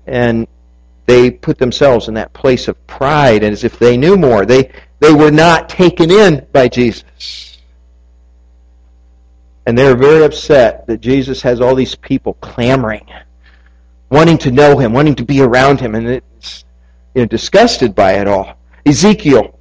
and 0.07 0.47
they 1.07 1.31
put 1.31 1.59
themselves 1.59 2.09
in 2.09 2.15
that 2.15 2.33
place 2.33 2.69
of 2.69 2.87
pride 2.87 3.43
and 3.43 3.53
as 3.53 3.65
if 3.65 3.79
they 3.79 3.97
knew 3.97 4.17
more. 4.17 4.47
They 4.47 4.71
they 5.01 5.13
were 5.13 5.31
not 5.31 5.69
taken 5.69 6.11
in 6.11 6.47
by 6.53 6.69
Jesus. 6.69 7.59
And 9.67 9.77
they're 9.77 9.97
very 9.97 10.25
upset 10.25 10.87
that 10.87 11.01
Jesus 11.01 11.43
has 11.43 11.61
all 11.61 11.75
these 11.75 11.95
people 11.95 12.35
clamoring, 12.35 13.07
wanting 14.11 14.39
to 14.39 14.51
know 14.51 14.79
him, 14.79 14.93
wanting 14.93 15.15
to 15.17 15.25
be 15.25 15.41
around 15.41 15.81
him, 15.81 15.95
and 15.95 16.09
it's 16.09 16.65
you 17.15 17.23
know, 17.23 17.27
disgusted 17.27 17.95
by 17.95 18.13
it 18.15 18.29
all. 18.29 18.57
Ezekiel. 18.87 19.59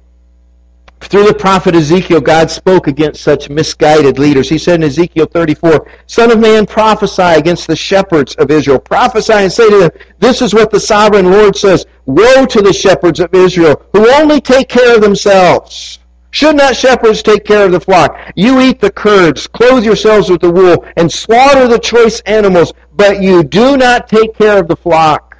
Through 1.00 1.24
the 1.24 1.34
prophet 1.34 1.74
Ezekiel, 1.74 2.20
God 2.20 2.50
spoke 2.50 2.86
against 2.86 3.22
such 3.22 3.48
misguided 3.48 4.18
leaders. 4.18 4.50
He 4.50 4.58
said 4.58 4.76
in 4.76 4.84
Ezekiel 4.84 5.26
34, 5.26 5.86
Son 6.06 6.30
of 6.30 6.38
man, 6.38 6.66
prophesy 6.66 7.22
against 7.22 7.66
the 7.66 7.76
shepherds 7.76 8.34
of 8.34 8.50
Israel. 8.50 8.78
Prophesy 8.78 9.32
and 9.32 9.52
say 9.52 9.70
to 9.70 9.78
them, 9.78 9.90
This 10.18 10.42
is 10.42 10.52
what 10.52 10.70
the 10.70 10.78
sovereign 10.78 11.30
Lord 11.30 11.56
says. 11.56 11.86
Woe 12.14 12.44
to 12.44 12.60
the 12.60 12.72
shepherds 12.72 13.20
of 13.20 13.32
Israel 13.32 13.80
who 13.92 14.10
only 14.12 14.40
take 14.40 14.68
care 14.68 14.96
of 14.96 15.00
themselves. 15.00 16.00
Should 16.32 16.56
not 16.56 16.76
shepherds 16.76 17.22
take 17.22 17.44
care 17.44 17.66
of 17.66 17.72
the 17.72 17.80
flock? 17.80 18.16
You 18.34 18.60
eat 18.60 18.80
the 18.80 18.90
curds, 18.90 19.46
clothe 19.46 19.84
yourselves 19.84 20.28
with 20.28 20.40
the 20.40 20.50
wool, 20.50 20.84
and 20.96 21.10
slaughter 21.10 21.68
the 21.68 21.78
choice 21.78 22.20
animals, 22.20 22.72
but 22.94 23.22
you 23.22 23.44
do 23.44 23.76
not 23.76 24.08
take 24.08 24.34
care 24.34 24.58
of 24.58 24.66
the 24.66 24.76
flock. 24.76 25.38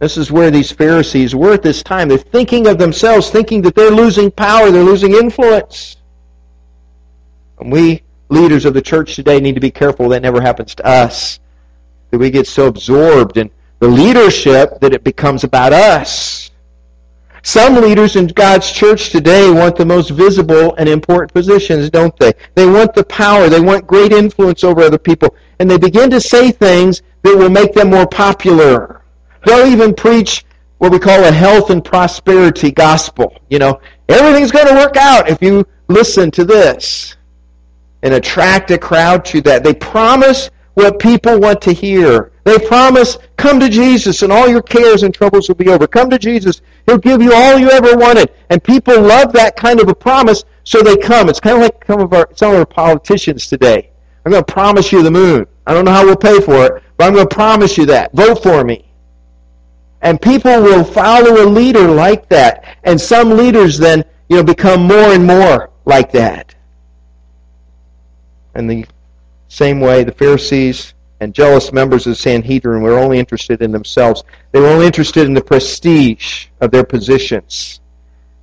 This 0.00 0.16
is 0.16 0.32
where 0.32 0.50
these 0.50 0.72
Pharisees 0.72 1.34
were 1.34 1.52
at 1.52 1.62
this 1.62 1.82
time. 1.82 2.08
They're 2.08 2.18
thinking 2.18 2.66
of 2.66 2.78
themselves, 2.78 3.30
thinking 3.30 3.62
that 3.62 3.76
they're 3.76 3.90
losing 3.90 4.30
power, 4.32 4.70
they're 4.70 4.82
losing 4.82 5.14
influence. 5.14 5.96
And 7.60 7.70
we, 7.70 8.02
leaders 8.30 8.64
of 8.64 8.74
the 8.74 8.82
church 8.82 9.14
today, 9.14 9.38
need 9.38 9.54
to 9.54 9.60
be 9.60 9.70
careful 9.70 10.08
that 10.08 10.22
never 10.22 10.40
happens 10.40 10.74
to 10.74 10.86
us. 10.86 11.38
That 12.10 12.18
we 12.18 12.30
get 12.30 12.48
so 12.48 12.66
absorbed 12.66 13.36
in 13.36 13.50
the 13.84 13.90
leadership 13.90 14.80
that 14.80 14.94
it 14.94 15.04
becomes 15.04 15.44
about 15.44 15.74
us. 15.74 16.50
Some 17.42 17.74
leaders 17.74 18.16
in 18.16 18.28
God's 18.28 18.72
church 18.72 19.10
today 19.10 19.50
want 19.50 19.76
the 19.76 19.84
most 19.84 20.08
visible 20.08 20.74
and 20.76 20.88
important 20.88 21.34
positions, 21.34 21.90
don't 21.90 22.18
they? 22.18 22.32
They 22.54 22.64
want 22.64 22.94
the 22.94 23.04
power. 23.04 23.50
They 23.50 23.60
want 23.60 23.86
great 23.86 24.10
influence 24.10 24.64
over 24.64 24.80
other 24.80 24.96
people. 24.96 25.36
And 25.58 25.70
they 25.70 25.76
begin 25.76 26.08
to 26.12 26.18
say 26.18 26.50
things 26.50 27.02
that 27.24 27.36
will 27.36 27.50
make 27.50 27.74
them 27.74 27.90
more 27.90 28.06
popular. 28.06 29.02
They'll 29.44 29.66
even 29.66 29.94
preach 29.94 30.46
what 30.78 30.90
we 30.90 30.98
call 30.98 31.22
a 31.22 31.30
health 31.30 31.68
and 31.68 31.84
prosperity 31.84 32.72
gospel. 32.72 33.36
You 33.50 33.58
know, 33.58 33.82
everything's 34.08 34.50
going 34.50 34.68
to 34.68 34.76
work 34.76 34.96
out 34.96 35.28
if 35.28 35.42
you 35.42 35.66
listen 35.88 36.30
to 36.30 36.44
this. 36.46 37.16
And 38.02 38.14
attract 38.14 38.70
a 38.70 38.78
crowd 38.78 39.26
to 39.26 39.42
that. 39.42 39.62
They 39.62 39.74
promise 39.74 40.48
what 40.72 40.98
people 40.98 41.38
want 41.38 41.60
to 41.60 41.72
hear. 41.74 42.32
They 42.44 42.58
promise, 42.58 43.16
come 43.36 43.58
to 43.60 43.70
Jesus 43.70 44.22
and 44.22 44.30
all 44.30 44.48
your 44.48 44.62
cares 44.62 45.02
and 45.02 45.14
troubles 45.14 45.48
will 45.48 45.54
be 45.56 45.68
over. 45.68 45.86
Come 45.86 46.10
to 46.10 46.18
Jesus. 46.18 46.60
He'll 46.86 46.98
give 46.98 47.22
you 47.22 47.32
all 47.34 47.58
you 47.58 47.70
ever 47.70 47.96
wanted. 47.96 48.30
And 48.50 48.62
people 48.62 49.00
love 49.00 49.32
that 49.32 49.56
kind 49.56 49.80
of 49.80 49.88
a 49.88 49.94
promise, 49.94 50.44
so 50.62 50.82
they 50.82 50.96
come. 50.96 51.30
It's 51.30 51.40
kind 51.40 51.56
of 51.56 51.62
like 51.62 51.84
some 51.86 52.00
of 52.00 52.12
our, 52.12 52.28
some 52.34 52.52
of 52.52 52.58
our 52.58 52.66
politicians 52.66 53.46
today. 53.46 53.90
I'm 54.24 54.32
going 54.32 54.44
to 54.44 54.52
promise 54.52 54.92
you 54.92 55.02
the 55.02 55.10
moon. 55.10 55.46
I 55.66 55.72
don't 55.72 55.86
know 55.86 55.92
how 55.92 56.04
we'll 56.04 56.16
pay 56.16 56.40
for 56.40 56.66
it, 56.66 56.82
but 56.98 57.06
I'm 57.06 57.14
going 57.14 57.28
to 57.28 57.34
promise 57.34 57.78
you 57.78 57.86
that. 57.86 58.12
Vote 58.12 58.42
for 58.42 58.62
me. 58.62 58.90
And 60.02 60.20
people 60.20 60.62
will 60.62 60.84
follow 60.84 61.42
a 61.42 61.48
leader 61.48 61.88
like 61.88 62.28
that. 62.28 62.78
And 62.84 63.00
some 63.00 63.30
leaders 63.30 63.78
then, 63.78 64.04
you 64.28 64.36
know, 64.36 64.44
become 64.44 64.82
more 64.82 65.14
and 65.14 65.26
more 65.26 65.70
like 65.86 66.12
that. 66.12 66.54
And 68.54 68.68
the 68.68 68.86
same 69.48 69.80
way, 69.80 70.04
the 70.04 70.12
Pharisees 70.12 70.93
and 71.20 71.34
jealous 71.34 71.72
members 71.72 72.06
of 72.06 72.12
the 72.12 72.16
Sanhedrin 72.16 72.82
were 72.82 72.98
only 72.98 73.18
interested 73.18 73.62
in 73.62 73.72
themselves. 73.72 74.24
They 74.52 74.60
were 74.60 74.68
only 74.68 74.86
interested 74.86 75.26
in 75.26 75.34
the 75.34 75.42
prestige 75.42 76.46
of 76.60 76.70
their 76.70 76.84
positions. 76.84 77.80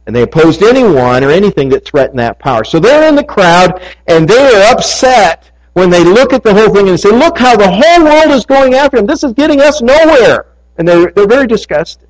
And 0.07 0.15
they 0.15 0.23
opposed 0.23 0.63
anyone 0.63 1.23
or 1.23 1.29
anything 1.29 1.69
that 1.69 1.86
threatened 1.86 2.19
that 2.19 2.39
power. 2.39 2.63
So 2.63 2.79
they're 2.79 3.07
in 3.07 3.15
the 3.15 3.23
crowd 3.23 3.81
and 4.07 4.27
they 4.27 4.38
are 4.38 4.73
upset 4.73 5.51
when 5.73 5.89
they 5.89 6.03
look 6.03 6.34
at 6.34 6.43
the 6.43 6.53
whole 6.53 6.73
thing 6.73 6.89
and 6.89 6.99
say, 6.99 7.12
look 7.12 7.38
how 7.38 7.55
the 7.55 7.69
whole 7.69 8.03
world 8.03 8.31
is 8.31 8.45
going 8.45 8.73
after 8.73 8.97
him. 8.97 9.05
This 9.05 9.23
is 9.23 9.34
getting 9.34 9.62
us 9.62 9.81
nowhere. 9.81 10.47
And 10.77 10.88
they're, 10.88 11.12
they're 11.12 11.27
very 11.27 11.47
disgusted. 11.47 12.10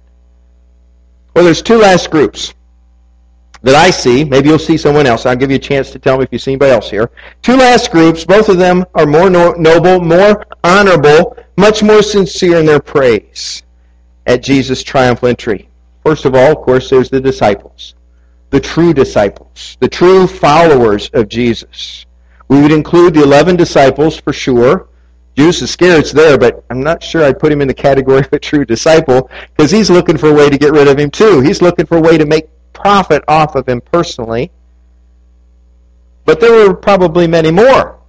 Well, 1.36 1.44
there's 1.44 1.62
two 1.62 1.78
last 1.78 2.10
groups 2.12 2.54
that 3.64 3.76
I 3.76 3.92
see. 3.92 4.24
Maybe 4.24 4.50
you'll 4.50 4.60
see 4.60 4.78
someone 4.78 5.06
else. 5.06 5.26
I'll 5.26 5.36
give 5.36 5.52
you 5.52 5.58
a 5.58 5.60
chance 5.60 5.92
to 5.92 6.00
tell 6.00 6.18
me 6.18 6.24
if 6.24 6.30
you 6.32 6.40
see 6.40 6.52
anybody 6.52 6.72
else 6.72 6.90
here. 6.90 7.12
Two 7.42 7.56
last 7.56 7.92
groups. 7.92 8.26
Both 8.26 8.50
of 8.50 8.58
them 8.58 8.86
are 8.96 9.06
more 9.06 9.30
no- 9.30 9.54
noble, 9.54 10.00
more 10.00 10.46
honorable, 10.64 11.38
much 11.58 11.84
more 11.84 12.02
sincere 12.02 12.58
in 12.58 12.66
their 12.66 12.80
praise 12.80 13.64
at 14.26 14.44
Jesus' 14.44 14.84
triumphal 14.84 15.30
entry. 15.30 15.70
First 16.04 16.26
of 16.26 16.34
all, 16.34 16.52
of 16.52 16.58
course, 16.58 16.90
there's 16.90 17.10
the 17.10 17.22
disciples. 17.22 17.96
The 18.50 18.60
true 18.60 18.94
disciples. 18.94 19.78
The 19.80 19.88
true 19.88 20.28
followers 20.28 21.10
of 21.14 21.30
Jesus. 21.30 22.06
We 22.48 22.62
would 22.62 22.72
include 22.72 23.14
the 23.14 23.24
11 23.24 23.56
disciples 23.56 24.20
for 24.20 24.34
sure. 24.34 24.88
Judas 25.38 25.62
Iscariot's 25.62 26.12
there, 26.12 26.38
but 26.38 26.64
I'm 26.70 26.82
not 26.82 27.02
sure 27.02 27.24
I'd 27.24 27.40
put 27.40 27.52
him 27.52 27.62
in 27.62 27.68
the 27.68 27.74
category 27.74 28.20
of 28.20 28.34
a 28.34 28.40
true 28.40 28.66
disciple 28.66 29.30
because 29.56 29.72
he's 29.72 29.90
looking 29.90 30.18
for 30.18 30.30
a 30.30 30.34
way 30.34 30.50
to 30.50 30.58
get 30.58 30.74
rid 30.74 30.90
of 30.90 31.00
him 31.00 31.10
too. 31.10 31.40
He's 31.40 31.62
looking 31.62 31.86
for 31.86 31.98
a 31.98 32.02
way 32.02 32.18
to 32.18 32.26
make 32.26 32.50
profit 32.82 33.24
off 33.28 33.56
of 33.56 33.68
him 33.68 33.82
personally. 33.82 34.52
But 36.26 36.40
there 36.40 36.68
were 36.68 36.74
probably 36.74 37.28
many 37.28 37.52
more. 37.52 38.00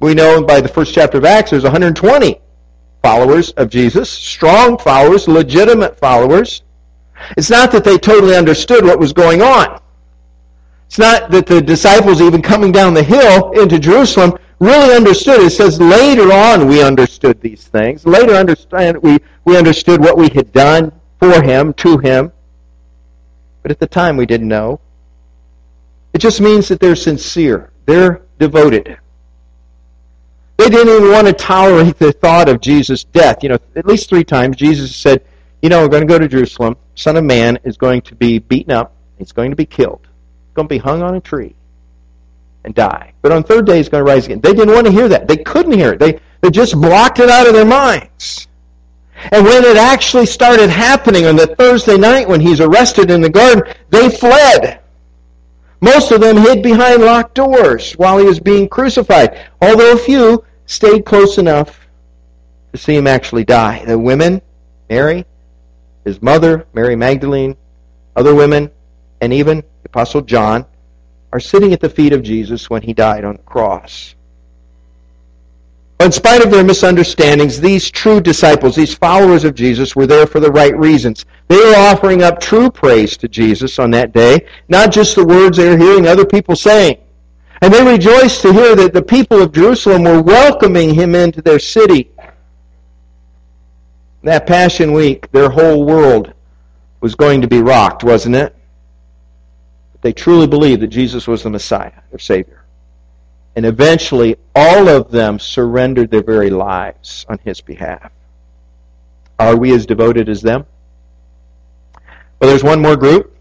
We 0.00 0.14
know 0.14 0.42
by 0.42 0.60
the 0.60 0.68
first 0.68 0.94
chapter 0.94 1.18
of 1.18 1.24
Acts 1.24 1.50
there's 1.50 1.62
120 1.62 2.40
followers 3.02 3.50
of 3.52 3.70
Jesus, 3.70 4.10
strong 4.10 4.78
followers, 4.78 5.28
legitimate 5.28 5.98
followers. 5.98 6.62
It's 7.36 7.50
not 7.50 7.70
that 7.72 7.84
they 7.84 7.98
totally 7.98 8.36
understood 8.36 8.84
what 8.84 8.98
was 8.98 9.12
going 9.12 9.42
on. 9.42 9.80
It's 10.86 10.98
not 10.98 11.30
that 11.30 11.46
the 11.46 11.60
disciples, 11.60 12.20
even 12.20 12.42
coming 12.42 12.72
down 12.72 12.94
the 12.94 13.02
hill 13.02 13.52
into 13.52 13.78
Jerusalem, 13.78 14.36
really 14.58 14.94
understood. 14.94 15.40
It 15.40 15.50
says 15.50 15.80
later 15.80 16.32
on 16.32 16.66
we 16.66 16.82
understood 16.82 17.40
these 17.40 17.68
things. 17.68 18.06
Later 18.06 18.32
understand 18.32 19.00
we, 19.02 19.18
we 19.44 19.56
understood 19.56 20.00
what 20.00 20.16
we 20.16 20.28
had 20.30 20.52
done 20.52 20.92
for 21.18 21.42
him, 21.42 21.72
to 21.74 21.98
him. 21.98 22.32
But 23.62 23.70
at 23.70 23.78
the 23.78 23.86
time 23.86 24.16
we 24.16 24.26
didn't 24.26 24.48
know. 24.48 24.80
It 26.12 26.18
just 26.18 26.40
means 26.40 26.68
that 26.68 26.80
they're 26.80 26.96
sincere. 26.96 27.70
They're 27.86 28.22
devoted. 28.38 28.98
They 30.56 30.68
didn't 30.68 30.94
even 30.94 31.10
want 31.10 31.26
to 31.26 31.32
tolerate 31.32 31.98
the 31.98 32.12
thought 32.12 32.48
of 32.48 32.60
Jesus' 32.60 33.04
death. 33.04 33.42
You 33.42 33.50
know, 33.50 33.58
at 33.76 33.86
least 33.86 34.08
three 34.08 34.24
times 34.24 34.56
Jesus 34.56 34.94
said, 34.94 35.24
you 35.62 35.68
know, 35.68 35.82
we're 35.82 35.88
going 35.88 36.06
to 36.06 36.06
go 36.06 36.18
to 36.18 36.28
Jerusalem. 36.28 36.76
Son 36.94 37.16
of 37.16 37.24
Man 37.24 37.58
is 37.64 37.76
going 37.76 38.02
to 38.02 38.14
be 38.14 38.38
beaten 38.38 38.72
up. 38.72 38.94
He's 39.18 39.32
going 39.32 39.50
to 39.50 39.56
be 39.56 39.66
killed. 39.66 40.06
He's 40.06 40.54
going 40.54 40.68
to 40.68 40.74
be 40.74 40.78
hung 40.78 41.02
on 41.02 41.14
a 41.14 41.20
tree 41.20 41.54
and 42.64 42.74
die. 42.74 43.12
But 43.22 43.32
on 43.32 43.42
third 43.42 43.66
day, 43.66 43.78
he's 43.78 43.88
going 43.88 44.04
to 44.04 44.10
rise 44.10 44.26
again. 44.26 44.40
They 44.40 44.52
didn't 44.52 44.74
want 44.74 44.86
to 44.86 44.92
hear 44.92 45.08
that. 45.08 45.28
They 45.28 45.38
couldn't 45.38 45.72
hear 45.72 45.92
it. 45.92 45.98
They, 45.98 46.20
they 46.40 46.50
just 46.50 46.74
blocked 46.74 47.20
it 47.20 47.30
out 47.30 47.46
of 47.46 47.54
their 47.54 47.64
minds. 47.64 48.48
And 49.32 49.44
when 49.44 49.64
it 49.64 49.76
actually 49.76 50.26
started 50.26 50.70
happening 50.70 51.26
on 51.26 51.36
the 51.36 51.46
Thursday 51.46 51.96
night 51.96 52.28
when 52.28 52.40
he's 52.40 52.60
arrested 52.60 53.10
in 53.10 53.20
the 53.20 53.28
garden, 53.30 53.62
they 53.90 54.08
fled. 54.08 54.80
Most 55.80 56.12
of 56.12 56.20
them 56.20 56.36
hid 56.36 56.62
behind 56.62 57.02
locked 57.02 57.34
doors 57.34 57.92
while 57.92 58.18
he 58.18 58.24
was 58.24 58.38
being 58.38 58.68
crucified, 58.68 59.46
although 59.62 59.92
a 59.92 59.98
few 59.98 60.44
stayed 60.66 61.04
close 61.04 61.38
enough 61.38 61.88
to 62.72 62.78
see 62.78 62.94
him 62.94 63.06
actually 63.06 63.44
die. 63.44 63.84
The 63.84 63.98
women, 63.98 64.42
Mary, 64.88 65.24
his 66.04 66.20
mother, 66.20 66.66
Mary 66.72 66.96
Magdalene, 66.96 67.56
other 68.16 68.34
women, 68.34 68.70
and 69.20 69.32
even 69.32 69.58
the 69.58 69.86
Apostle 69.86 70.22
John 70.22 70.66
are 71.32 71.40
sitting 71.40 71.72
at 71.72 71.80
the 71.80 71.88
feet 71.88 72.12
of 72.12 72.22
Jesus 72.22 72.68
when 72.68 72.82
he 72.82 72.92
died 72.92 73.24
on 73.24 73.36
the 73.36 73.42
cross. 73.42 74.14
In 76.00 76.10
spite 76.10 76.42
of 76.42 76.50
their 76.50 76.64
misunderstandings, 76.64 77.60
these 77.60 77.90
true 77.90 78.22
disciples, 78.22 78.74
these 78.74 78.94
followers 78.94 79.44
of 79.44 79.54
Jesus, 79.54 79.94
were 79.94 80.06
there 80.06 80.26
for 80.26 80.40
the 80.40 80.50
right 80.50 80.74
reasons. 80.78 81.26
They 81.48 81.56
were 81.56 81.76
offering 81.76 82.22
up 82.22 82.40
true 82.40 82.70
praise 82.70 83.18
to 83.18 83.28
Jesus 83.28 83.78
on 83.78 83.90
that 83.90 84.12
day, 84.12 84.46
not 84.70 84.92
just 84.92 85.14
the 85.14 85.26
words 85.26 85.58
they 85.58 85.68
were 85.68 85.76
hearing 85.76 86.06
other 86.06 86.24
people 86.24 86.56
saying. 86.56 86.96
And 87.60 87.72
they 87.72 87.84
rejoiced 87.84 88.40
to 88.42 88.52
hear 88.52 88.74
that 88.76 88.94
the 88.94 89.02
people 89.02 89.42
of 89.42 89.52
Jerusalem 89.52 90.04
were 90.04 90.22
welcoming 90.22 90.94
him 90.94 91.14
into 91.14 91.42
their 91.42 91.58
city. 91.58 92.10
That 94.22 94.46
Passion 94.46 94.92
Week, 94.92 95.30
their 95.32 95.50
whole 95.50 95.84
world 95.84 96.32
was 97.02 97.14
going 97.14 97.42
to 97.42 97.48
be 97.48 97.60
rocked, 97.60 98.04
wasn't 98.04 98.36
it? 98.36 98.56
They 100.00 100.14
truly 100.14 100.46
believed 100.46 100.80
that 100.80 100.88
Jesus 100.88 101.28
was 101.28 101.42
the 101.42 101.50
Messiah, 101.50 101.92
their 102.10 102.18
Savior. 102.18 102.59
And 103.56 103.66
eventually, 103.66 104.36
all 104.54 104.88
of 104.88 105.10
them 105.10 105.38
surrendered 105.38 106.10
their 106.10 106.22
very 106.22 106.50
lives 106.50 107.26
on 107.28 107.38
his 107.44 107.60
behalf. 107.60 108.12
Are 109.38 109.56
we 109.56 109.74
as 109.74 109.86
devoted 109.86 110.28
as 110.28 110.40
them? 110.40 110.66
Well, 112.40 112.48
there's 112.48 112.64
one 112.64 112.80
more 112.80 112.96
group. 112.96 113.36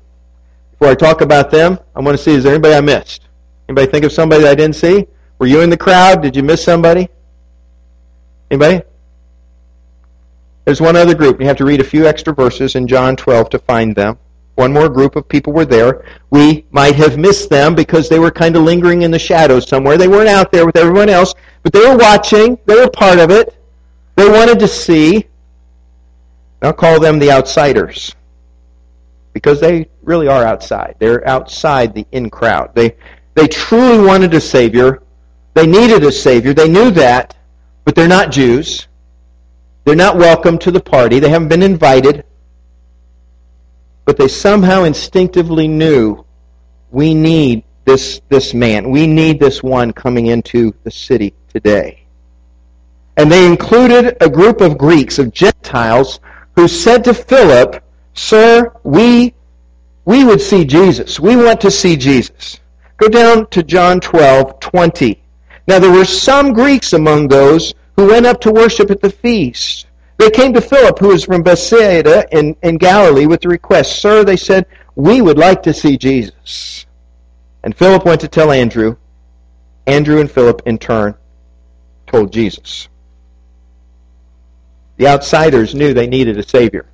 Before 0.72 0.92
I 0.92 0.96
talk 0.96 1.22
about 1.22 1.52
them, 1.52 1.78
I 1.96 2.00
want 2.00 2.18
to 2.18 2.24
see 2.24 2.34
is 2.34 2.44
there 2.44 2.54
anybody 2.54 2.76
I 2.76 2.82
missed? 2.82 3.28
Anybody 3.68 3.92
think 3.92 4.06
of 4.06 4.12
somebody 4.12 4.44
that 4.44 4.52
I 4.52 4.56
didn't 4.56 4.76
see? 4.76 5.08
Were 5.38 5.48
you 5.48 5.62
in 5.62 5.70
the 5.70 5.78
crowd? 5.78 6.22
Did 6.22 6.36
you 6.36 6.44
miss 6.44 6.64
somebody? 6.64 7.08
Anybody? 8.50 8.82
There's 10.66 10.82
one 10.82 10.96
other 10.96 11.16
group. 11.16 11.40
You 11.40 11.48
have 11.48 11.58
to 11.58 11.66
read 11.66 11.82
a 11.82 11.84
few 11.84 12.08
extra 12.08 12.34
verses 12.34 12.76
in 12.76 12.88
John 12.88 13.16
12 13.16 13.50
to 13.52 13.60
find 13.60 13.96
them 13.96 14.18
one 14.60 14.74
more 14.74 14.90
group 14.90 15.16
of 15.16 15.26
people 15.30 15.54
were 15.54 15.64
there. 15.64 16.04
We 16.32 16.66
might 16.72 16.96
have 16.96 17.18
missed 17.18 17.50
them 17.50 17.76
because 17.76 18.10
they 18.10 18.20
were 18.20 18.30
kind 18.30 18.58
of 18.58 18.64
lingering 18.64 19.04
in 19.04 19.10
the 19.10 19.18
shadows 19.18 19.66
somewhere. 19.66 19.98
They 19.98 20.10
weren't 20.10 20.28
out 20.28 20.52
there 20.52 20.66
with 20.66 20.76
everyone 20.76 21.08
else, 21.08 21.34
but 21.64 21.72
they 21.72 21.80
were 21.80 21.96
watching. 21.96 22.60
They 22.66 22.76
were 22.76 22.90
part 22.90 23.20
of 23.20 23.32
it. 23.32 23.56
They 24.18 24.30
wanted 24.30 24.60
to 24.60 24.68
see. 24.68 25.28
I'll 26.62 26.74
call 26.74 27.00
them 27.00 27.20
the 27.20 27.32
outsiders 27.32 28.14
because 29.32 29.62
they 29.62 29.88
really 30.04 30.28
are 30.28 30.44
outside. 30.44 30.98
They're 31.00 31.26
outside 31.26 31.94
the 31.94 32.06
in 32.12 32.30
crowd. 32.30 32.76
They, 32.76 32.98
they 33.36 33.48
truly 33.48 34.06
wanted 34.06 34.34
a 34.34 34.42
Savior. 34.42 35.02
They 35.54 35.68
needed 35.68 36.04
a 36.04 36.12
Savior. 36.12 36.54
They 36.54 36.68
knew 36.68 36.92
that, 36.92 37.34
but 37.86 37.96
they're 37.96 38.10
not 38.10 38.30
Jews. 38.30 38.90
They're 39.86 39.96
not 39.96 40.18
welcome 40.18 40.58
to 40.58 40.70
the 40.70 40.82
party. 40.82 41.20
They 41.20 41.30
haven't 41.30 41.48
been 41.48 41.64
invited. 41.64 42.26
But 44.10 44.18
they 44.18 44.28
somehow 44.28 44.86
instinctively 44.86 45.68
knew 45.68 46.26
we 46.90 47.14
need 47.14 47.64
this, 47.86 48.22
this 48.28 48.56
man. 48.56 48.90
We 48.90 49.06
need 49.06 49.40
this 49.40 49.62
one 49.62 49.94
coming 49.94 50.26
into 50.26 50.74
the 50.84 50.90
city 50.90 51.36
today. 51.54 52.08
And 53.18 53.32
they 53.32 53.46
included 53.46 54.18
a 54.20 54.28
group 54.28 54.62
of 54.62 54.80
Greeks, 54.80 55.20
of 55.20 55.32
Gentiles, 55.32 56.22
who 56.56 56.68
said 56.68 57.04
to 57.04 57.14
Philip, 57.14 57.84
Sir, 58.16 58.74
we, 58.84 59.36
we 60.06 60.24
would 60.24 60.42
see 60.42 60.66
Jesus. 60.66 61.20
We 61.20 61.36
want 61.36 61.62
to 61.62 61.70
see 61.70 61.96
Jesus. 61.96 62.60
Go 62.98 63.10
down 63.10 63.46
to 63.52 63.62
John 63.62 64.00
12, 64.00 64.60
20. 64.60 65.22
Now 65.68 65.78
there 65.78 65.92
were 65.92 66.04
some 66.04 66.54
Greeks 66.54 66.94
among 66.94 67.28
those 67.28 67.76
who 67.96 68.08
went 68.08 68.26
up 68.26 68.42
to 68.42 68.52
worship 68.52 68.90
at 68.90 69.02
the 69.02 69.12
feast. 69.12 69.86
They 70.20 70.30
came 70.30 70.52
to 70.54 70.62
Philip, 70.62 71.00
who 71.00 71.08
was 71.08 71.24
from 71.24 71.44
Bethsaida 71.44 72.28
in, 72.38 72.54
in 72.62 72.78
Galilee, 72.78 73.26
with 73.26 73.40
the 73.40 73.48
request, 73.48 74.02
Sir, 74.02 74.26
they 74.26 74.36
said, 74.36 74.66
we 74.96 75.22
would 75.22 75.38
like 75.38 75.64
to 75.64 75.74
see 75.74 75.98
Jesus. 75.98 76.86
And 77.64 77.74
Philip 77.74 78.04
went 78.04 78.20
to 78.20 78.28
tell 78.28 78.52
Andrew. 78.52 78.98
Andrew 79.88 80.20
and 80.20 80.30
Philip, 80.30 80.62
in 80.66 80.78
turn, 80.78 81.16
told 82.06 82.34
Jesus. 82.34 82.90
The 84.98 85.08
outsiders 85.08 85.74
knew 85.74 85.94
they 85.94 86.08
needed 86.08 86.38
a 86.38 86.44
Savior. 86.44 86.86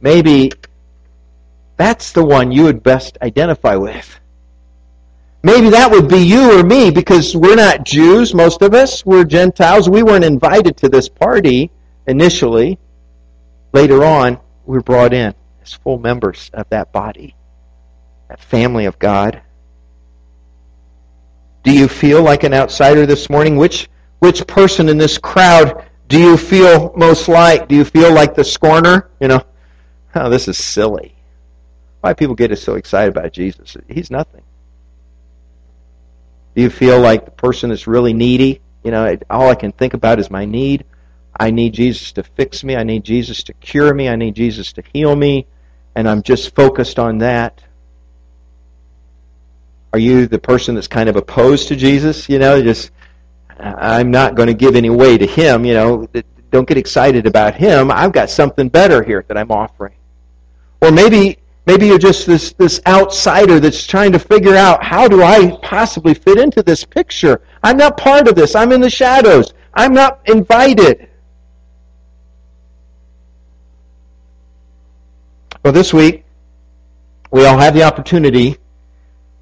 Maybe 0.00 0.50
that's 1.76 2.10
the 2.10 2.24
one 2.24 2.50
you 2.50 2.64
would 2.64 2.82
best 2.82 3.16
identify 3.22 3.76
with. 3.76 4.18
Maybe 5.44 5.70
that 5.70 5.92
would 5.92 6.08
be 6.08 6.18
you 6.18 6.58
or 6.58 6.64
me 6.64 6.90
because 6.90 7.36
we're 7.36 7.54
not 7.54 7.84
Jews, 7.84 8.34
most 8.34 8.60
of 8.60 8.74
us. 8.74 9.06
We're 9.06 9.24
Gentiles. 9.24 9.88
We 9.88 10.02
weren't 10.02 10.24
invited 10.24 10.76
to 10.78 10.88
this 10.88 11.08
party 11.08 11.70
initially. 12.06 12.78
Later 13.72 14.04
on, 14.04 14.38
we're 14.64 14.80
brought 14.80 15.12
in 15.12 15.34
as 15.62 15.72
full 15.72 15.98
members 15.98 16.50
of 16.52 16.68
that 16.70 16.92
body, 16.92 17.34
that 18.28 18.40
family 18.40 18.86
of 18.86 18.98
God. 18.98 19.42
Do 21.62 21.72
you 21.72 21.88
feel 21.88 22.22
like 22.22 22.42
an 22.42 22.54
outsider 22.54 23.06
this 23.06 23.28
morning? 23.28 23.56
Which, 23.56 23.88
which 24.18 24.46
person 24.46 24.88
in 24.88 24.98
this 24.98 25.18
crowd 25.18 25.84
do 26.10 26.18
you 26.18 26.36
feel 26.36 26.92
most 26.96 27.28
like? 27.28 27.68
Do 27.68 27.76
you 27.76 27.84
feel 27.84 28.12
like 28.12 28.34
the 28.34 28.42
scorner? 28.42 29.10
You 29.20 29.28
know, 29.28 29.42
oh, 30.16 30.28
this 30.28 30.48
is 30.48 30.58
silly. 30.58 31.14
Why 32.00 32.14
people 32.14 32.34
get 32.34 32.56
so 32.58 32.74
excited 32.74 33.16
about 33.16 33.32
Jesus? 33.32 33.76
He's 33.88 34.10
nothing. 34.10 34.42
Do 36.56 36.62
you 36.62 36.70
feel 36.70 36.98
like 36.98 37.26
the 37.26 37.30
person 37.30 37.70
that's 37.70 37.86
really 37.86 38.12
needy? 38.12 38.60
You 38.82 38.90
know, 38.90 39.16
all 39.30 39.48
I 39.48 39.54
can 39.54 39.70
think 39.70 39.94
about 39.94 40.18
is 40.18 40.30
my 40.30 40.44
need. 40.44 40.84
I 41.38 41.50
need 41.50 41.74
Jesus 41.74 42.12
to 42.12 42.22
fix 42.22 42.64
me. 42.64 42.76
I 42.76 42.82
need 42.82 43.04
Jesus 43.04 43.42
to 43.44 43.52
cure 43.54 43.94
me. 43.94 44.08
I 44.08 44.16
need 44.16 44.34
Jesus 44.34 44.72
to 44.74 44.82
heal 44.92 45.14
me. 45.14 45.46
And 45.94 46.08
I'm 46.08 46.22
just 46.22 46.54
focused 46.54 46.98
on 46.98 47.18
that. 47.18 47.62
Are 49.92 49.98
you 49.98 50.26
the 50.26 50.38
person 50.38 50.74
that's 50.74 50.86
kind 50.86 51.08
of 51.08 51.16
opposed 51.16 51.68
to 51.68 51.76
Jesus? 51.76 52.28
You 52.28 52.38
know, 52.38 52.62
just, 52.62 52.90
I'm 53.58 54.10
not 54.10 54.34
going 54.34 54.46
to 54.46 54.54
give 54.54 54.76
any 54.76 54.90
way 54.90 55.18
to 55.18 55.26
him. 55.26 55.64
You 55.64 55.74
know, 55.74 56.08
don't 56.50 56.68
get 56.68 56.76
excited 56.76 57.26
about 57.26 57.54
him. 57.54 57.90
I've 57.90 58.12
got 58.12 58.30
something 58.30 58.68
better 58.68 59.02
here 59.02 59.24
that 59.28 59.36
I'm 59.36 59.50
offering. 59.50 59.94
Or 60.80 60.90
maybe 60.90 61.38
Maybe 61.66 61.86
you're 61.86 61.98
just 61.98 62.26
this, 62.26 62.52
this 62.54 62.80
outsider 62.86 63.60
that's 63.60 63.86
trying 63.86 64.12
to 64.12 64.18
figure 64.18 64.56
out 64.56 64.82
how 64.82 65.06
do 65.06 65.22
I 65.22 65.56
possibly 65.62 66.14
fit 66.14 66.38
into 66.38 66.62
this 66.62 66.84
picture? 66.84 67.42
I'm 67.62 67.76
not 67.76 67.96
part 67.96 68.28
of 68.28 68.34
this. 68.34 68.54
I'm 68.54 68.72
in 68.72 68.80
the 68.80 68.90
shadows. 68.90 69.52
I'm 69.74 69.92
not 69.92 70.20
invited. 70.24 71.09
Well, 75.62 75.74
this 75.74 75.92
week, 75.92 76.24
we 77.30 77.44
all 77.44 77.58
have 77.58 77.74
the 77.74 77.82
opportunity 77.82 78.56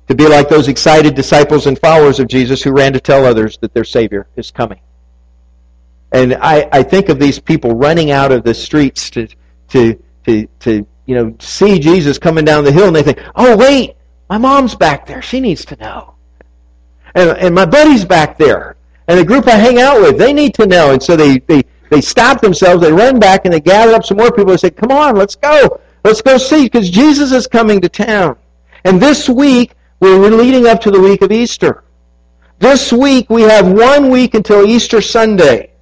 to 0.08 0.14
be 0.14 0.26
like 0.26 0.48
those 0.48 0.66
excited 0.66 1.14
disciples 1.14 1.66
and 1.66 1.78
followers 1.78 2.18
of 2.18 2.26
Jesus 2.26 2.62
who 2.62 2.72
ran 2.72 2.92
to 2.94 3.00
tell 3.00 3.24
others 3.24 3.56
that 3.58 3.72
their 3.72 3.84
Savior 3.84 4.26
is 4.36 4.50
coming. 4.50 4.80
And 6.10 6.34
I, 6.34 6.68
I 6.72 6.82
think 6.82 7.08
of 7.08 7.20
these 7.20 7.38
people 7.38 7.72
running 7.72 8.10
out 8.10 8.32
of 8.32 8.42
the 8.42 8.54
streets 8.54 9.10
to, 9.10 9.28
to, 9.68 10.02
to, 10.26 10.46
to 10.60 10.86
you 11.06 11.14
know, 11.14 11.36
see 11.38 11.78
Jesus 11.78 12.18
coming 12.18 12.44
down 12.44 12.64
the 12.64 12.72
hill 12.72 12.88
and 12.88 12.96
they 12.96 13.02
think, 13.02 13.22
oh, 13.36 13.56
wait, 13.56 13.94
my 14.28 14.38
mom's 14.38 14.74
back 14.74 15.06
there. 15.06 15.22
She 15.22 15.38
needs 15.38 15.64
to 15.66 15.76
know. 15.76 16.14
And, 17.14 17.30
and 17.38 17.54
my 17.54 17.66
buddy's 17.66 18.04
back 18.04 18.38
there. 18.38 18.76
And 19.06 19.18
the 19.18 19.24
group 19.24 19.46
I 19.46 19.56
hang 19.56 19.78
out 19.78 20.00
with, 20.00 20.18
they 20.18 20.32
need 20.32 20.54
to 20.54 20.66
know. 20.66 20.92
And 20.92 21.02
so 21.02 21.16
they, 21.16 21.38
they, 21.40 21.62
they 21.90 22.00
stop 22.00 22.40
themselves, 22.40 22.82
they 22.82 22.92
run 22.92 23.18
back, 23.18 23.44
and 23.44 23.54
they 23.54 23.60
gather 23.60 23.92
up 23.94 24.04
some 24.04 24.16
more 24.16 24.32
people 24.32 24.50
and 24.50 24.60
say, 24.60 24.70
come 24.70 24.90
on, 24.90 25.16
let's 25.16 25.36
go. 25.36 25.80
Let's 26.04 26.22
go 26.22 26.38
see, 26.38 26.64
because 26.64 26.90
Jesus 26.90 27.32
is 27.32 27.46
coming 27.46 27.80
to 27.80 27.88
town. 27.88 28.36
And 28.84 29.00
this 29.00 29.28
week, 29.28 29.72
we're 30.00 30.30
leading 30.30 30.66
up 30.66 30.80
to 30.82 30.90
the 30.90 31.00
week 31.00 31.22
of 31.22 31.32
Easter. 31.32 31.84
This 32.58 32.92
week, 32.92 33.28
we 33.30 33.42
have 33.42 33.70
one 33.70 34.10
week 34.10 34.34
until 34.34 34.66
Easter 34.66 35.00
Sunday. 35.00 35.72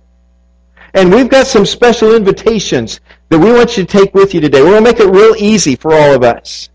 And 0.94 1.12
we've 1.12 1.28
got 1.28 1.46
some 1.46 1.66
special 1.66 2.14
invitations 2.14 3.00
that 3.28 3.38
we 3.38 3.52
want 3.52 3.76
you 3.76 3.84
to 3.84 3.98
take 3.98 4.14
with 4.14 4.32
you 4.32 4.40
today. 4.40 4.62
We're 4.62 4.80
going 4.80 4.84
to 4.84 4.90
make 4.90 5.00
it 5.00 5.08
real 5.08 5.34
easy 5.36 5.76
for 5.76 5.92
all 5.92 6.14
of 6.14 6.22
us. 6.22 6.70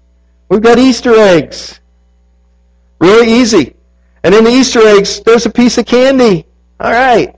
We've 0.49 0.61
got 0.61 0.77
Easter 0.77 1.15
eggs. 1.15 1.79
Really 2.99 3.31
easy. 3.33 3.75
And 4.23 4.35
in 4.35 4.43
the 4.43 4.51
Easter 4.51 4.81
eggs, 4.81 5.21
there's 5.21 5.45
a 5.45 5.49
piece 5.49 5.77
of 5.79 5.85
candy. 5.87 6.45
All 6.79 6.91
right. 6.91 7.35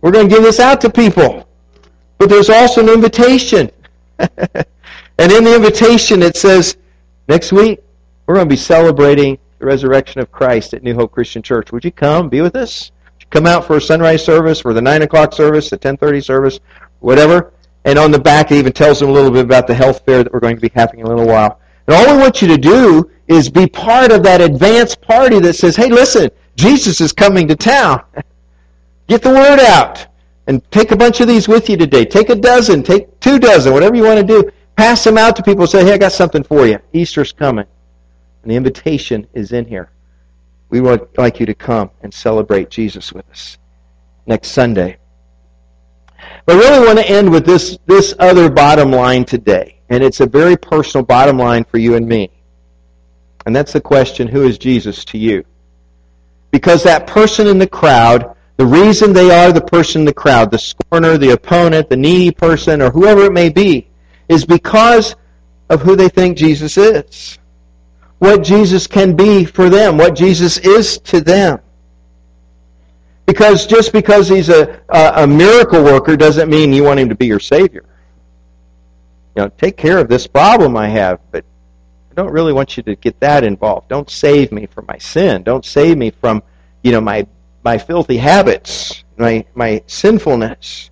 We're 0.00 0.10
going 0.10 0.28
to 0.28 0.34
give 0.34 0.42
this 0.42 0.60
out 0.60 0.80
to 0.82 0.90
people. 0.90 1.48
But 2.18 2.28
there's 2.28 2.50
also 2.50 2.82
an 2.82 2.90
invitation. 2.90 3.70
and 5.18 5.32
in 5.32 5.44
the 5.44 5.54
invitation, 5.54 6.22
it 6.22 6.36
says, 6.36 6.76
next 7.28 7.52
week, 7.52 7.80
we're 8.26 8.36
going 8.36 8.48
to 8.48 8.52
be 8.52 8.56
celebrating 8.56 9.38
the 9.58 9.66
resurrection 9.66 10.20
of 10.20 10.30
Christ 10.30 10.74
at 10.74 10.82
New 10.82 10.94
Hope 10.94 11.12
Christian 11.12 11.42
Church. 11.42 11.72
Would 11.72 11.84
you 11.84 11.92
come 11.92 12.28
be 12.28 12.40
with 12.40 12.56
us? 12.56 12.92
come 13.30 13.46
out 13.46 13.64
for 13.64 13.76
a 13.76 13.80
sunrise 13.80 14.24
service, 14.24 14.60
for 14.60 14.74
the 14.74 14.82
9 14.82 15.02
o'clock 15.02 15.32
service, 15.32 15.70
the 15.70 15.78
10.30 15.78 16.24
service, 16.24 16.60
whatever. 16.98 17.52
And 17.84 17.98
on 17.98 18.10
the 18.10 18.18
back, 18.18 18.50
it 18.50 18.56
even 18.56 18.72
tells 18.72 19.00
them 19.00 19.08
a 19.08 19.12
little 19.12 19.30
bit 19.30 19.44
about 19.44 19.66
the 19.66 19.74
health 19.74 20.04
fair 20.04 20.22
that 20.22 20.32
we're 20.32 20.40
going 20.40 20.56
to 20.56 20.60
be 20.60 20.70
having 20.74 21.00
in 21.00 21.06
a 21.06 21.08
little 21.08 21.26
while. 21.26 21.60
And 21.86 21.96
all 21.96 22.14
we 22.14 22.20
want 22.20 22.42
you 22.42 22.48
to 22.48 22.58
do 22.58 23.10
is 23.28 23.48
be 23.48 23.66
part 23.66 24.12
of 24.12 24.22
that 24.24 24.40
advance 24.40 24.94
party 24.94 25.38
that 25.40 25.54
says, 25.54 25.76
hey, 25.76 25.88
listen, 25.88 26.28
Jesus 26.56 27.00
is 27.00 27.12
coming 27.12 27.48
to 27.48 27.56
town. 27.56 28.02
Get 29.08 29.22
the 29.22 29.30
word 29.30 29.60
out. 29.60 30.06
And 30.46 30.68
take 30.70 30.90
a 30.90 30.96
bunch 30.96 31.20
of 31.20 31.28
these 31.28 31.46
with 31.46 31.70
you 31.70 31.76
today. 31.76 32.04
Take 32.04 32.28
a 32.28 32.34
dozen, 32.34 32.82
take 32.82 33.18
two 33.20 33.38
dozen, 33.38 33.72
whatever 33.72 33.94
you 33.94 34.02
want 34.02 34.20
to 34.20 34.26
do. 34.26 34.50
Pass 34.80 35.04
them 35.04 35.18
out 35.18 35.36
to 35.36 35.42
people. 35.42 35.66
Say, 35.66 35.84
hey, 35.84 35.92
I 35.92 35.98
got 35.98 36.10
something 36.10 36.42
for 36.42 36.66
you. 36.66 36.78
Easter's 36.94 37.32
coming. 37.32 37.66
And 38.42 38.50
the 38.50 38.56
invitation 38.56 39.26
is 39.34 39.52
in 39.52 39.66
here. 39.66 39.90
We 40.70 40.80
would 40.80 41.06
like 41.18 41.38
you 41.38 41.44
to 41.44 41.52
come 41.52 41.90
and 42.00 42.14
celebrate 42.14 42.70
Jesus 42.70 43.12
with 43.12 43.28
us 43.28 43.58
next 44.24 44.52
Sunday. 44.52 44.96
But 46.46 46.56
I 46.56 46.60
really 46.60 46.86
want 46.86 46.98
to 46.98 47.06
end 47.06 47.30
with 47.30 47.44
this, 47.44 47.78
this 47.84 48.14
other 48.18 48.48
bottom 48.48 48.90
line 48.90 49.26
today. 49.26 49.82
And 49.90 50.02
it's 50.02 50.20
a 50.20 50.26
very 50.26 50.56
personal 50.56 51.04
bottom 51.04 51.36
line 51.36 51.64
for 51.64 51.76
you 51.76 51.96
and 51.96 52.08
me. 52.08 52.30
And 53.44 53.54
that's 53.54 53.74
the 53.74 53.82
question, 53.82 54.28
who 54.28 54.44
is 54.44 54.56
Jesus 54.56 55.04
to 55.04 55.18
you? 55.18 55.44
Because 56.52 56.82
that 56.84 57.06
person 57.06 57.46
in 57.48 57.58
the 57.58 57.66
crowd, 57.66 58.34
the 58.56 58.64
reason 58.64 59.12
they 59.12 59.30
are 59.30 59.52
the 59.52 59.60
person 59.60 60.00
in 60.00 60.06
the 60.06 60.14
crowd, 60.14 60.50
the 60.50 60.58
scorner, 60.58 61.18
the 61.18 61.34
opponent, 61.34 61.90
the 61.90 61.98
needy 61.98 62.30
person, 62.30 62.80
or 62.80 62.90
whoever 62.90 63.26
it 63.26 63.34
may 63.34 63.50
be, 63.50 63.89
is 64.30 64.46
because 64.46 65.16
of 65.68 65.82
who 65.82 65.96
they 65.96 66.08
think 66.08 66.38
Jesus 66.38 66.78
is. 66.78 67.38
What 68.18 68.42
Jesus 68.42 68.86
can 68.86 69.16
be 69.16 69.44
for 69.44 69.68
them, 69.68 69.98
what 69.98 70.14
Jesus 70.14 70.56
is 70.58 70.98
to 70.98 71.20
them. 71.20 71.58
Because 73.26 73.66
just 73.66 73.92
because 73.92 74.28
he's 74.28 74.48
a, 74.48 74.80
a, 74.88 75.12
a 75.22 75.26
miracle 75.26 75.82
worker 75.82 76.16
doesn't 76.16 76.48
mean 76.48 76.72
you 76.72 76.84
want 76.84 77.00
him 77.00 77.08
to 77.08 77.14
be 77.14 77.26
your 77.26 77.40
Savior. 77.40 77.84
You 79.36 79.42
know, 79.42 79.48
take 79.58 79.76
care 79.76 79.98
of 79.98 80.08
this 80.08 80.26
problem 80.26 80.76
I 80.76 80.88
have, 80.88 81.20
but 81.30 81.44
I 82.10 82.14
don't 82.14 82.32
really 82.32 82.52
want 82.52 82.76
you 82.76 82.82
to 82.84 82.96
get 82.96 83.18
that 83.20 83.42
involved. 83.42 83.88
Don't 83.88 84.10
save 84.10 84.52
me 84.52 84.66
from 84.66 84.84
my 84.86 84.98
sin. 84.98 85.42
Don't 85.42 85.64
save 85.64 85.96
me 85.96 86.10
from, 86.10 86.42
you 86.82 86.92
know, 86.92 87.00
my 87.00 87.26
my 87.64 87.78
filthy 87.78 88.16
habits, 88.16 89.04
my 89.16 89.44
my 89.54 89.82
sinfulness. 89.86 90.89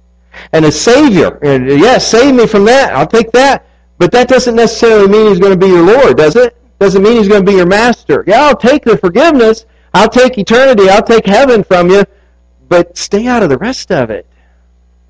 And 0.53 0.65
a 0.65 0.73
Savior, 0.73 1.39
and 1.43 1.71
uh, 1.71 1.75
yes, 1.75 2.07
save 2.07 2.35
me 2.35 2.47
from 2.47 2.65
that. 2.67 2.95
I'll 2.95 3.07
take 3.07 3.31
that. 3.33 3.67
But 3.99 4.13
that 4.13 4.29
doesn't 4.29 4.55
necessarily 4.55 5.09
mean 5.09 5.29
He's 5.29 5.41
going 5.41 5.59
to 5.59 5.67
be 5.67 5.71
your 5.71 5.85
Lord, 5.85 6.17
does 6.17 6.37
it? 6.37 6.57
Doesn't 6.79 7.03
mean 7.03 7.17
He's 7.17 7.29
going 7.29 7.45
to 7.45 7.51
be 7.51 7.57
your 7.57 7.67
master. 7.67 8.25
Yeah, 8.27 8.43
I'll 8.43 8.57
take 8.57 8.85
the 8.85 8.97
forgiveness. 8.97 9.67
I'll 9.95 10.09
take 10.09 10.39
eternity. 10.39 10.89
I'll 10.89 11.03
take 11.03 11.27
heaven 11.27 11.65
from 11.65 11.91
you. 11.91 12.05
But 12.69 12.97
stay 12.97 13.27
out 13.27 13.43
of 13.43 13.49
the 13.49 13.59
rest 13.59 13.91
of 13.91 14.11
it. 14.11 14.27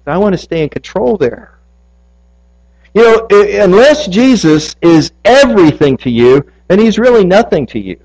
I 0.06 0.16
want 0.16 0.32
to 0.32 0.38
stay 0.38 0.62
in 0.62 0.68
control 0.70 1.18
there. 1.18 1.58
You 2.94 3.02
know, 3.02 3.28
unless 3.30 4.06
Jesus 4.06 4.74
is 4.80 5.12
everything 5.24 5.96
to 5.98 6.10
you, 6.10 6.50
then 6.68 6.78
he's 6.78 6.98
really 6.98 7.24
nothing 7.24 7.66
to 7.66 7.78
you. 7.78 8.00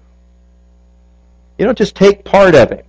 You 1.57 1.65
don't 1.65 1.77
just 1.77 1.95
take 1.95 2.25
part 2.25 2.55
of 2.55 2.71
him. 2.71 2.83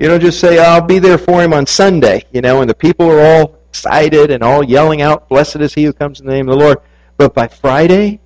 You 0.00 0.08
don't 0.08 0.20
just 0.20 0.40
say, 0.40 0.58
I'll 0.58 0.80
be 0.80 0.98
there 0.98 1.18
for 1.18 1.42
him 1.42 1.52
on 1.52 1.66
Sunday, 1.66 2.24
you 2.32 2.40
know, 2.40 2.62
and 2.62 2.70
the 2.70 2.74
people 2.74 3.10
are 3.10 3.20
all 3.20 3.58
excited 3.68 4.30
and 4.30 4.42
all 4.42 4.64
yelling 4.64 5.02
out, 5.02 5.28
Blessed 5.28 5.56
is 5.56 5.74
he 5.74 5.84
who 5.84 5.92
comes 5.92 6.20
in 6.20 6.26
the 6.26 6.32
name 6.32 6.48
of 6.48 6.58
the 6.58 6.64
Lord. 6.64 6.78
But 7.18 7.34
by 7.34 7.48
Friday, 7.48 8.18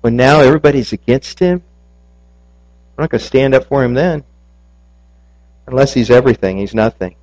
when 0.00 0.16
now 0.16 0.40
everybody's 0.40 0.94
against 0.94 1.38
him? 1.38 1.62
I'm 2.96 3.02
not 3.02 3.10
going 3.10 3.20
to 3.20 3.26
stand 3.26 3.54
up 3.54 3.66
for 3.66 3.84
him 3.84 3.92
then. 3.92 4.24
Unless 5.66 5.92
he's 5.92 6.10
everything, 6.10 6.56
he's 6.56 6.74
nothing. 6.74 7.14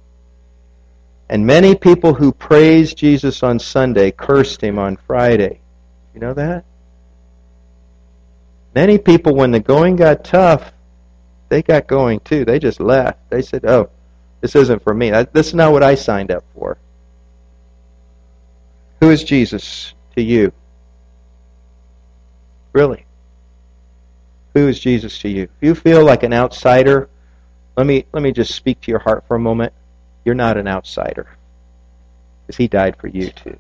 And 1.28 1.48
many 1.48 1.74
people 1.74 2.14
who 2.14 2.32
praised 2.32 2.96
Jesus 2.96 3.42
on 3.42 3.58
Sunday 3.58 4.12
cursed 4.12 4.62
him 4.62 4.78
on 4.78 4.98
Friday. 4.98 5.62
You 6.14 6.20
know 6.20 6.36
that? 6.36 6.64
Many 8.76 9.00
people, 9.00 9.34
when 9.34 9.50
the 9.50 9.60
going 9.60 9.96
got 9.96 10.24
tough, 10.24 10.74
they 11.50 11.62
got 11.62 11.88
going 11.88 12.20
too. 12.22 12.46
They 12.46 12.60
just 12.60 12.80
left. 12.80 13.30
They 13.30 13.42
said, 13.42 13.66
oh, 13.66 13.90
this 14.42 14.56
isn't 14.56 14.84
for 14.84 14.94
me. 14.94 15.12
This 15.32 15.48
is 15.48 15.54
not 15.54 15.72
what 15.72 15.84
I 15.84 15.96
signed 15.96 16.32
up 16.32 16.44
for. 16.54 16.78
Who 19.02 19.10
is 19.10 19.24
Jesus 19.24 19.94
to 20.16 20.22
you? 20.22 20.52
Really? 22.74 23.06
Who 24.54 24.68
is 24.68 24.80
Jesus 24.80 25.20
to 25.20 25.30
you? 25.30 25.44
If 25.44 25.50
you 25.62 25.76
feel 25.76 26.04
like 26.04 26.24
an 26.24 26.34
outsider, 26.34 27.10
let 27.76 27.86
me 27.86 28.06
let 28.12 28.24
me 28.24 28.32
just 28.32 28.56
speak 28.56 28.82
to 28.82 28.92
your 28.92 29.00
heart 29.00 29.24
for 29.28 29.36
a 29.36 29.40
moment. 29.40 29.74
You're 30.26 30.36
not 30.36 30.58
an 30.58 30.68
outsider. 30.68 31.28
Because 32.46 32.58
he 32.58 32.68
died 32.68 32.98
for 32.98 33.08
you 33.08 33.30
too. 33.30 33.58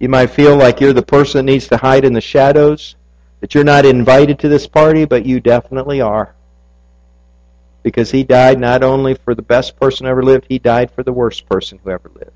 You 0.00 0.08
might 0.08 0.30
feel 0.30 0.56
like 0.56 0.80
you're 0.80 0.92
the 0.92 1.02
person 1.02 1.38
that 1.38 1.52
needs 1.52 1.68
to 1.68 1.76
hide 1.76 2.04
in 2.04 2.14
the 2.14 2.20
shadows, 2.20 2.96
that 3.40 3.54
you're 3.54 3.64
not 3.64 3.86
invited 3.86 4.38
to 4.38 4.48
this 4.48 4.66
party, 4.66 5.04
but 5.04 5.26
you 5.26 5.40
definitely 5.40 6.00
are. 6.00 6.34
Because 7.82 8.10
he 8.10 8.22
died 8.22 8.60
not 8.60 8.82
only 8.82 9.14
for 9.14 9.34
the 9.34 9.42
best 9.42 9.78
person 9.80 10.04
who 10.04 10.10
ever 10.10 10.22
lived, 10.22 10.46
he 10.48 10.58
died 10.58 10.90
for 10.90 11.02
the 11.02 11.12
worst 11.12 11.48
person 11.48 11.80
who 11.82 11.90
ever 11.90 12.10
lived. 12.14 12.32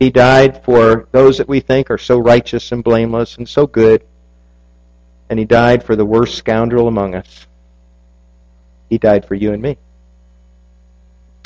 He 0.00 0.10
died 0.10 0.62
for 0.64 1.08
those 1.12 1.38
that 1.38 1.48
we 1.48 1.60
think 1.60 1.90
are 1.90 1.98
so 1.98 2.18
righteous 2.18 2.72
and 2.72 2.84
blameless 2.84 3.38
and 3.38 3.48
so 3.48 3.66
good. 3.66 4.04
And 5.30 5.38
he 5.38 5.44
died 5.44 5.82
for 5.82 5.96
the 5.96 6.04
worst 6.04 6.36
scoundrel 6.36 6.88
among 6.88 7.14
us. 7.14 7.46
He 8.90 8.98
died 8.98 9.24
for 9.24 9.34
you 9.34 9.52
and 9.52 9.62
me. 9.62 9.78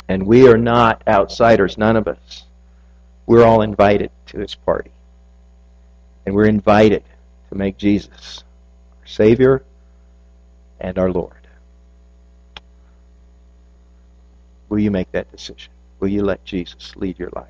And 0.07 0.27
we 0.27 0.47
are 0.47 0.57
not 0.57 1.03
outsiders, 1.07 1.77
none 1.77 1.95
of 1.95 2.07
us. 2.07 2.43
We're 3.25 3.45
all 3.45 3.61
invited 3.61 4.11
to 4.27 4.39
his 4.39 4.55
party. 4.55 4.91
And 6.25 6.35
we're 6.35 6.45
invited 6.45 7.03
to 7.49 7.55
make 7.55 7.77
Jesus 7.77 8.43
our 8.99 9.07
Savior 9.07 9.63
and 10.79 10.97
our 10.97 11.11
Lord. 11.11 11.35
Will 14.69 14.79
you 14.79 14.91
make 14.91 15.11
that 15.11 15.31
decision? 15.31 15.71
Will 15.99 16.07
you 16.07 16.23
let 16.23 16.43
Jesus 16.45 16.95
lead 16.95 17.19
your 17.19 17.29
life? 17.35 17.47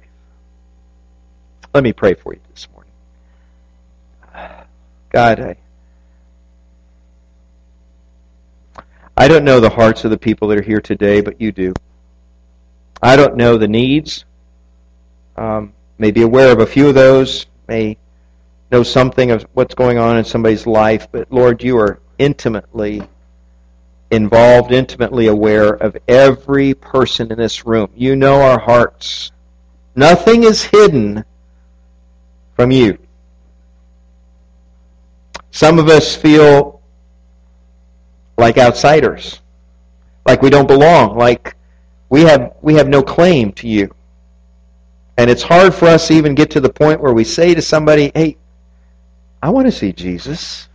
Let 1.74 1.84
me 1.84 1.94
pray 1.94 2.16
for 2.16 2.34
you 2.34 2.40
this 2.52 2.68
morning. 2.74 2.92
God, 5.10 5.40
I, 5.40 5.56
I 9.16 9.28
don't 9.28 9.44
know 9.44 9.60
the 9.60 9.70
hearts 9.70 10.04
of 10.04 10.12
the 10.12 10.18
people 10.18 10.48
that 10.48 10.58
are 10.58 10.64
here 10.64 10.82
today, 10.82 11.22
but 11.22 11.40
you 11.40 11.52
do. 11.52 11.74
I 13.02 13.16
don't 13.16 13.36
know 13.36 13.58
the 13.58 13.68
needs. 13.68 14.26
Um, 15.38 15.74
may 15.98 16.12
be 16.12 16.24
aware 16.24 16.52
of 16.52 16.60
a 16.60 16.66
few 16.66 16.88
of 16.88 16.96
those. 16.96 17.46
May 17.68 17.98
know 18.72 18.84
something 18.84 19.32
of 19.32 19.46
what's 19.54 19.76
going 19.76 19.98
on 19.98 20.18
in 20.18 20.24
somebody's 20.24 20.66
life. 20.66 21.08
But 21.12 21.32
Lord, 21.32 21.62
you 21.62 21.78
are 21.78 22.00
intimately 22.18 23.04
involved, 24.12 24.72
intimately 24.72 25.28
aware 25.28 25.74
of 25.74 25.98
every 26.08 26.74
person 26.74 27.32
in 27.32 27.38
this 27.38 27.66
room. 27.66 27.90
You 27.96 28.16
know 28.16 28.42
our 28.42 28.60
hearts. 28.60 29.32
Nothing 29.96 30.44
is 30.44 30.64
hidden 30.64 31.26
from 32.56 32.72
you. 32.72 32.98
Some 35.52 35.80
of 35.80 35.90
us 35.90 36.16
feel 36.16 36.82
like 38.38 38.58
outsiders, 38.58 39.42
like 40.26 40.42
we 40.42 40.50
don't 40.50 40.68
belong, 40.68 41.18
like 41.18 41.56
we 42.10 42.22
have 42.22 42.54
we 42.62 42.76
have 42.76 42.88
no 42.88 43.04
claim 43.04 43.52
to 43.54 43.68
you. 43.68 43.94
And 45.18 45.30
it's 45.30 45.44
hard 45.44 45.76
for 45.76 45.88
us 45.88 46.08
to 46.08 46.14
even 46.14 46.36
get 46.36 46.50
to 46.52 46.62
the 46.62 46.70
point 46.70 47.02
where 47.02 47.14
we 47.14 47.26
say 47.26 47.54
to 47.54 47.62
somebody, 47.62 48.12
"Hey, 48.16 48.38
I 49.42 49.50
want 49.50 49.68
to 49.68 49.72
see 49.72 49.92
Jesus. 49.92 50.68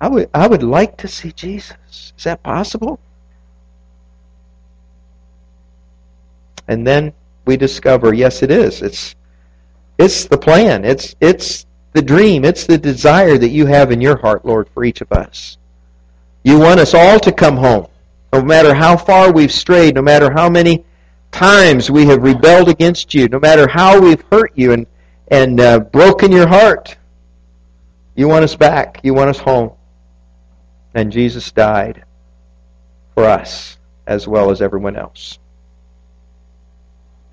I 0.00 0.08
would 0.08 0.28
I 0.34 0.46
would 0.46 0.62
like 0.62 0.96
to 0.98 1.08
see 1.08 1.32
Jesus. 1.32 2.12
Is 2.16 2.24
that 2.24 2.42
possible?" 2.42 2.98
And 6.66 6.86
then 6.86 7.12
we 7.44 7.56
discover, 7.56 8.14
yes, 8.14 8.42
it 8.42 8.50
is. 8.50 8.82
It's 8.82 9.14
it's 9.98 10.26
the 10.26 10.38
plan. 10.38 10.84
It's 10.84 11.14
it's 11.20 11.66
the 11.92 12.02
dream. 12.02 12.44
It's 12.44 12.66
the 12.66 12.78
desire 12.78 13.38
that 13.38 13.50
you 13.50 13.66
have 13.66 13.92
in 13.92 14.00
your 14.00 14.16
heart, 14.16 14.44
Lord, 14.44 14.68
for 14.74 14.84
each 14.84 15.00
of 15.00 15.12
us. 15.12 15.58
You 16.42 16.58
want 16.58 16.80
us 16.80 16.94
all 16.94 17.20
to 17.20 17.32
come 17.32 17.56
home. 17.56 17.86
No 18.32 18.42
matter 18.42 18.74
how 18.74 18.96
far 18.96 19.32
we've 19.32 19.52
strayed, 19.52 19.94
no 19.94 20.02
matter 20.02 20.30
how 20.32 20.50
many 20.50 20.84
times 21.30 21.90
we 21.90 22.06
have 22.06 22.22
rebelled 22.22 22.68
against 22.68 23.14
you, 23.14 23.28
no 23.28 23.38
matter 23.38 23.68
how 23.68 24.00
we've 24.00 24.22
hurt 24.30 24.52
you 24.54 24.72
and, 24.72 24.86
and 25.28 25.60
uh, 25.60 25.78
broken 25.78 26.32
your 26.32 26.48
heart, 26.48 26.96
you 28.14 28.28
want 28.28 28.44
us 28.44 28.54
back. 28.54 29.00
You 29.02 29.14
want 29.14 29.30
us 29.30 29.38
home. 29.38 29.72
And 30.94 31.10
Jesus 31.10 31.50
died 31.50 32.04
for 33.14 33.24
us 33.24 33.78
as 34.06 34.28
well 34.28 34.50
as 34.50 34.62
everyone 34.62 34.96
else. 34.96 35.38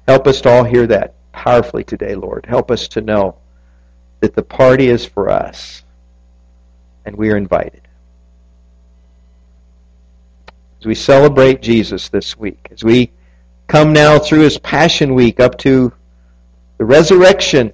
Help 0.08 0.28
us 0.28 0.42
to 0.42 0.50
all 0.50 0.64
hear 0.64 0.88
that 0.88 1.14
powerfully 1.32 1.84
today, 1.84 2.16
Lord. 2.16 2.46
Help 2.46 2.72
us 2.72 2.88
to 2.90 3.02
know 3.02 3.38
that 4.20 4.36
the 4.36 4.44
party 4.44 4.88
is 4.88 5.06
for 5.06 5.30
us 5.30 5.84
and 7.06 7.16
we 7.16 7.32
are 7.32 7.38
invited. 7.38 7.82
As 10.80 10.86
we 10.86 10.96
celebrate 10.96 11.62
Jesus 11.62 12.10
this 12.10 12.38
week, 12.38 12.68
as 12.72 12.84
we 12.84 13.12
come 13.68 13.94
now 13.94 14.18
through 14.18 14.40
his 14.40 14.58
Passion 14.58 15.14
Week 15.14 15.40
up 15.40 15.58
to 15.60 15.94
the 16.78 16.86
resurrection 16.86 17.72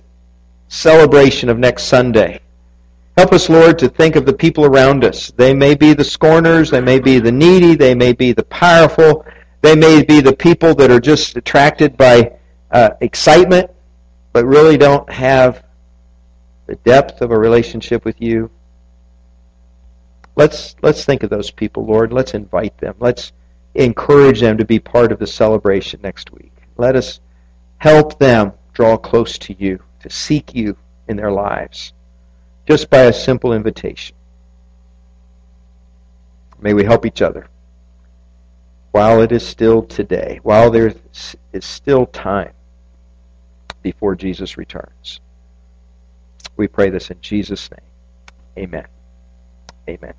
celebration 0.67 1.47
of 1.47 1.57
next 1.57 1.83
Sunday, 1.83 2.41
help 3.17 3.33
us, 3.33 3.49
Lord, 3.49 3.79
to 3.79 3.89
think 3.89 4.15
of 4.15 4.25
the 4.25 4.33
people 4.33 4.63
around 4.63 5.03
us. 5.03 5.31
They 5.31 5.53
may 5.53 5.73
be 5.73 5.93
the 5.93 6.03
scorners, 6.03 6.69
they 6.69 6.81
may 6.81 6.99
be 6.99 7.19
the 7.19 7.31
needy, 7.31 7.75
they 7.75 7.95
may 7.95 8.13
be 8.13 8.31
the 8.31 8.43
powerful, 8.43 9.25
they 9.61 9.75
may 9.75 10.03
be 10.03 10.21
the 10.21 10.35
people 10.35 10.75
that 10.75 10.91
are 10.91 10.99
just 10.99 11.35
attracted 11.35 11.97
by 11.97 12.33
uh, 12.71 12.91
excitement, 13.01 13.71
but 14.33 14.45
really 14.45 14.77
don't 14.77 15.09
have 15.09 15.63
the 16.67 16.75
depth 16.75 17.21
of 17.21 17.31
a 17.31 17.37
relationship 17.37 18.05
with 18.05 18.21
you. 18.21 18.51
Let's 20.35 20.75
let's 20.83 21.03
think 21.03 21.23
of 21.23 21.31
those 21.31 21.49
people, 21.49 21.85
Lord. 21.85 22.13
Let's 22.13 22.35
invite 22.35 22.77
them. 22.77 22.93
Let's 22.99 23.31
encourage 23.73 24.41
them 24.41 24.57
to 24.57 24.65
be 24.65 24.77
part 24.79 25.11
of 25.11 25.17
the 25.17 25.25
celebration 25.25 25.99
next 26.03 26.31
week. 26.31 26.51
Let 26.77 26.95
us 26.95 27.19
help 27.77 28.19
them 28.19 28.53
draw 28.73 28.97
close 28.97 29.39
to 29.39 29.55
you, 29.57 29.79
to 30.01 30.09
seek 30.11 30.53
you 30.53 30.77
in 31.07 31.17
their 31.17 31.31
lives, 31.31 31.93
just 32.67 32.89
by 32.89 33.03
a 33.03 33.13
simple 33.13 33.53
invitation. 33.53 34.15
May 36.59 36.73
we 36.73 36.83
help 36.83 37.05
each 37.05 37.21
other 37.21 37.47
while 38.91 39.21
it 39.21 39.31
is 39.31 39.45
still 39.45 39.83
today, 39.83 40.39
while 40.43 40.69
there 40.69 40.93
is 41.53 41.65
still 41.65 42.05
time 42.07 42.51
before 43.83 44.15
Jesus 44.15 44.57
returns. 44.57 45.21
We 46.57 46.67
pray 46.67 46.89
this 46.89 47.09
in 47.11 47.21
Jesus' 47.21 47.69
name. 47.71 48.65
Amen. 48.65 48.87
Amen. 49.87 50.13